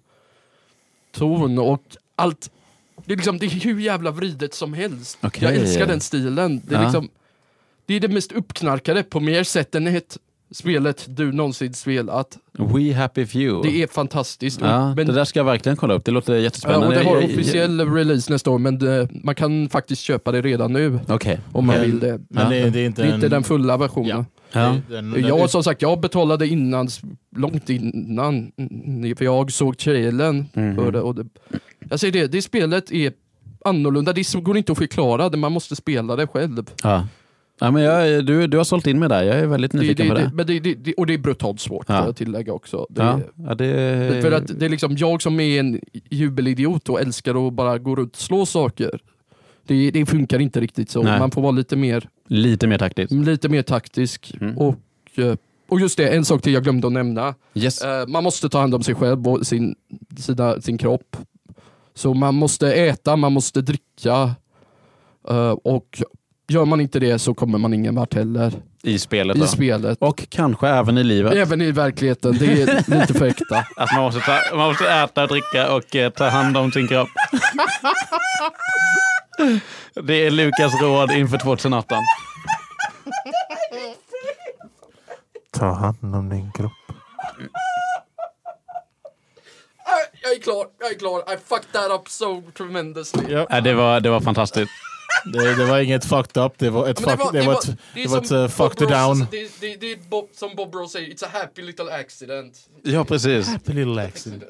Ton 1.15 1.59
och 1.59 1.83
allt. 2.17 2.51
Det 3.07 3.13
är, 3.13 3.17
liksom, 3.17 3.39
det 3.39 3.47
är 3.47 3.51
hur 3.51 3.81
jävla 3.81 4.11
vridet 4.11 4.55
som 4.55 4.73
helst. 4.75 5.19
Okej. 5.23 5.45
Jag 5.45 5.55
älskar 5.55 5.87
den 5.87 6.01
stilen. 6.01 6.63
Det 6.65 6.75
är, 6.75 6.79
Ja. 6.79 6.85
liksom, 6.85 7.09
det 7.87 7.95
är 7.95 8.01
det 8.01 8.09
mest 8.09 8.33
uppknarkade 8.33 9.03
på 9.03 9.21
mer 9.21 9.45
sätt 9.45 9.75
än 9.75 9.87
ett 9.87 10.19
spelet 10.53 11.07
du 11.09 11.33
någonsin 11.33 11.75
spelat. 11.75 12.39
We 12.59 12.95
Happy 12.95 13.27
Few. 13.27 13.71
Det 13.71 13.83
är 13.83 13.87
fantastiskt. 13.87 14.63
Och- 14.63 14.69
Ja, 14.69 14.95
men, 14.95 15.07
det 15.07 15.13
där 15.13 15.25
ska 15.25 15.39
jag 15.41 15.45
verkligen 15.45 15.77
kolla 15.77 15.95
upp. 15.95 16.05
Det 16.05 16.11
låter 16.11 16.35
ja, 16.35 16.41
jättespännande. 16.41 16.87
och 16.87 16.93
det 16.93 16.99
har 16.99 17.15
Jag- 17.15 17.23
jag- 17.23 17.31
officiell 17.31 17.81
release 17.95 18.33
nästa 18.33 18.51
år 18.51 18.59
men 18.59 18.79
det, 18.79 19.09
man 19.25 19.35
kan 19.35 19.69
faktiskt 19.69 20.03
köpa 20.03 20.33
det 20.33 20.43
redan 20.43 20.73
nu 20.73 21.01
Okej. 21.09 21.41
om 21.53 21.67
man 21.67 21.77
Men- 21.77 21.85
vill 21.85 22.01
det. 22.01 22.21
Men 22.29 22.43
Ja. 22.43 22.49
det, 22.65 22.71
det 22.71 22.81
är 22.81 22.87
inte 22.87 23.03
Det 23.03 23.09
är 23.09 23.15
inte 23.15 23.27
en... 23.27 23.31
den 23.31 23.43
fulla 23.45 23.77
versionen. 23.77 24.27
Ja. 24.53 24.77
Den, 24.89 25.11
den, 25.11 25.27
Jag 25.27 25.51
som 25.51 25.63
sagt, 25.65 25.83
jag 25.83 26.01
betalade 26.01 26.47
innan, 26.49 26.89
långt 27.37 27.71
innan, 27.71 28.53
mm, 28.59 29.17
för 29.17 29.25
jag 29.25 29.53
såg 29.53 29.79
trailern 29.79 30.47
Mhm. 30.55 30.75
för 30.77 30.93
det. 30.93 31.01
Och 31.01 31.15
det. 31.15 31.27
Jag 31.91 32.01
säger 32.01 32.13
det, 32.13 32.27
det 32.27 32.43
spelet 32.43 32.93
är 32.93 33.13
annorlunda, 33.65 34.13
det 34.13 34.35
går 34.35 34.57
inte 34.57 34.73
att 34.73 34.79
förklara, 34.79 35.29
det, 35.29 35.37
man 35.37 35.53
måste 35.53 35.77
spela 35.77 36.17
det 36.17 36.27
själv. 36.27 36.65
Ja. 36.83 37.07
Ja, 37.61 37.71
men 37.71 37.83
jag, 37.83 38.27
du, 38.27 38.47
du 38.47 38.57
har 38.57 38.65
sålt 38.65 38.87
in 38.87 38.99
mig 38.99 39.09
där. 39.09 39.23
Jag 39.23 39.37
är 39.39 39.47
väldigt 39.47 39.73
Det, 39.73 39.79
nyfiken 39.79 40.09
det, 40.09 40.15
på 40.15 40.19
det. 40.37 40.45
det, 40.45 40.61
det, 40.61 40.61
det, 40.61 40.75
det, 40.75 40.95
och 40.95 41.07
det 41.07 41.15
är 41.15 41.19
brutalt 41.19 41.61
svårt 41.61 41.85
Ja. 41.89 41.95
att 41.95 42.17
tillägga 42.17 42.53
också. 42.53 42.87
Det, 42.91 43.03
ja. 43.03 43.21
Ja, 43.35 43.55
det... 43.55 44.23
För 44.23 44.33
att 44.33 44.59
det 44.59 44.65
är 44.65 44.69
liksom 44.71 44.97
jag 44.97 45.23
som 45.23 45.41
är 45.41 45.61
en 45.61 45.81
jubelidiot 46.11 46.89
och 46.89 47.01
älskar 47.01 47.47
att 47.49 47.53
bara 47.53 47.79
gå 47.79 47.97
runt 47.97 48.11
och 48.17 48.21
slå 48.23 48.47
saker. 48.47 49.01
Det, 49.67 49.91
det 49.91 50.07
funkar 50.07 50.39
inte 50.39 50.61
riktigt 50.61 50.91
så. 50.91 51.03
Nej. 51.03 51.19
Man 51.19 51.31
får 51.31 51.43
vara 51.43 51.53
lite 51.53 51.77
mer, 51.77 52.09
Lite 52.29 52.67
mer 52.67 52.79
taktiskt. 52.79 53.13
lite 53.13 53.49
mer 53.49 53.63
taktisk. 53.63 54.35
Mm. 54.41 54.59
Och, 54.59 54.77
eh, 55.17 55.35
och 55.69 55.81
just 55.81 55.97
det, 55.97 56.09
en 56.09 56.25
sak 56.25 56.43
till 56.43 56.53
jag 56.53 56.63
glömde 56.63 56.87
att 56.87 56.93
nämna. 56.93 57.35
Yes. 57.55 57.83
Eh, 57.83 58.07
man 58.07 58.25
måste 58.25 58.49
ta 58.49 58.61
hand 58.61 58.75
om 58.75 58.83
sig 58.83 58.95
själv 58.95 59.29
och 59.29 59.47
sin, 59.47 59.75
sina, 60.19 60.61
sin 60.61 60.79
kropp. 60.79 61.17
Så 61.95 62.15
man 62.15 62.35
måste 62.35 62.73
äta, 62.75 63.17
man 63.17 63.33
måste 63.33 63.61
dricka. 63.63 64.35
eh, 65.29 65.51
och 65.51 66.03
gör 66.49 66.65
man 66.65 66.81
inte 66.81 66.99
det 67.01 67.19
så 67.19 67.35
kommer 67.35 67.59
man 67.59 67.75
ingen 67.75 67.95
vart 67.95 68.15
heller 68.15 68.53
I 68.83 68.99
spelet. 68.99 69.37
i 69.37 69.41
då. 69.41 69.47
spelet. 69.47 69.99
Och 70.01 70.25
kanske 70.29 70.69
även 70.69 70.99
i 70.99 71.05
livet. 71.05 71.33
Även 71.35 71.61
i 71.61 71.71
verkligheten, 71.73 72.39
det 72.39 72.63
är 72.63 73.01
lite 73.01 73.15
för 73.15 73.27
äkta. 73.27 73.59
Att 73.77 73.93
man 73.95 74.03
måste, 74.03 74.21
ta, 74.21 74.57
man 74.57 74.69
måste 74.69 74.91
äta 74.91 75.23
och 75.23 75.29
dricka 75.29 75.73
och 75.75 75.97
eh, 75.97 76.11
ta 76.11 76.29
hand 76.29 76.57
om 76.57 76.73
sin 76.73 76.89
kropp. 76.89 77.09
Det 79.95 80.15
är 80.27 80.31
Lukas 80.31 80.83
råd 80.83 81.11
inför 81.11 81.39
2018. 81.39 81.99
Ta 85.51 85.73
hand 85.73 86.15
om 86.15 86.29
din 86.29 86.53
kropp. 86.53 86.73
Jag 90.23 90.33
är 90.33 90.41
klar, 90.43 90.67
jag 90.81 90.91
är 90.91 90.99
klar. 90.99 91.19
I 91.19 91.37
fucked 91.45 91.73
that 91.73 91.91
up 92.01 92.09
so 92.09 92.43
tremendously. 92.57 93.23
Ja, 93.29 93.61
det, 93.61 93.75
var, 93.75 94.01
det 94.01 94.11
var 94.11 94.21
fantastiskt. 94.21 94.71
Det, 95.25 95.55
det 95.57 95.65
var 95.65 95.79
inget 95.79 96.05
fucked 96.05 96.43
up, 96.45 96.53
det 96.59 96.71
var 96.71 96.89
ett, 96.89 97.01
fuck, 97.01 97.33
det 97.33 97.43
var 97.43 97.53
ett, 97.53 97.77
det 97.95 98.07
var 98.07 98.19
ett 98.19 98.27
som 98.29 98.37
uh, 98.37 98.49
fucked 98.49 98.79
Bob 98.79 98.91
you 98.91 99.01
Ross- 99.01 99.19
down. 99.19 99.27
Det, 99.31 99.61
det, 99.61 99.77
det 99.81 99.93
är 99.93 99.99
Bob, 100.11 100.29
som 100.35 100.51
Bob 100.57 100.75
Ross 100.75 100.93
säger, 100.93 101.15
it's 101.15 101.25
a 101.25 101.29
happy 101.33 101.63
little 101.63 101.93
accident. 102.01 102.59
Ja, 102.83 103.05
precis. 103.05 103.49
Happy 103.49 103.73
little 103.73 104.03
accident. 104.05 104.45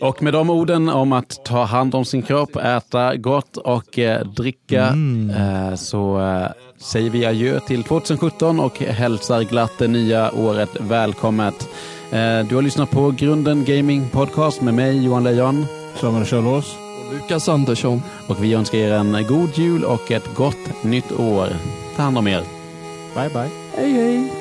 Och 0.00 0.22
med 0.22 0.32
de 0.32 0.50
orden 0.50 0.88
om 0.88 1.12
att 1.12 1.44
ta 1.44 1.64
hand 1.64 1.94
om 1.94 2.04
sin 2.04 2.22
kropp, 2.22 2.56
äta 2.56 3.16
gott 3.16 3.56
och 3.56 3.98
eh, 3.98 4.26
dricka 4.26 4.86
eh, 5.36 5.74
så 5.74 6.20
eh, 6.20 6.46
säger 6.78 7.10
vi 7.10 7.26
adjö 7.26 7.60
till 7.60 7.84
2017 7.84 8.60
och 8.60 8.78
hälsar 8.78 9.42
glatt 9.42 9.72
det 9.78 9.88
nya 9.88 10.32
året 10.32 10.70
välkommet. 10.80 11.68
Eh, 12.10 12.40
du 12.48 12.54
har 12.54 12.62
lyssnat 12.62 12.90
på 12.90 13.10
Grunden 13.10 13.64
Gaming 13.64 14.08
Podcast 14.08 14.60
med 14.62 14.74
mig 14.74 15.04
Johan 15.04 15.24
Lejon 15.24 15.66
Samuel 16.00 16.26
Kjellås. 16.26 16.87
Lukas 17.12 17.48
Andersson. 17.48 18.02
och 18.26 18.44
vi 18.44 18.54
önskar 18.54 18.78
er 18.78 18.92
en 18.92 19.26
god 19.26 19.58
jul 19.58 19.84
och 19.84 20.10
ett 20.10 20.34
gott 20.34 20.84
nytt 20.84 21.12
år. 21.12 21.48
Ta 21.96 22.02
hand 22.02 22.18
om 22.18 22.26
er. 22.26 22.42
Bye 23.14 23.28
bye. 23.28 23.50
Hej 23.76 23.92
hej! 23.92 24.37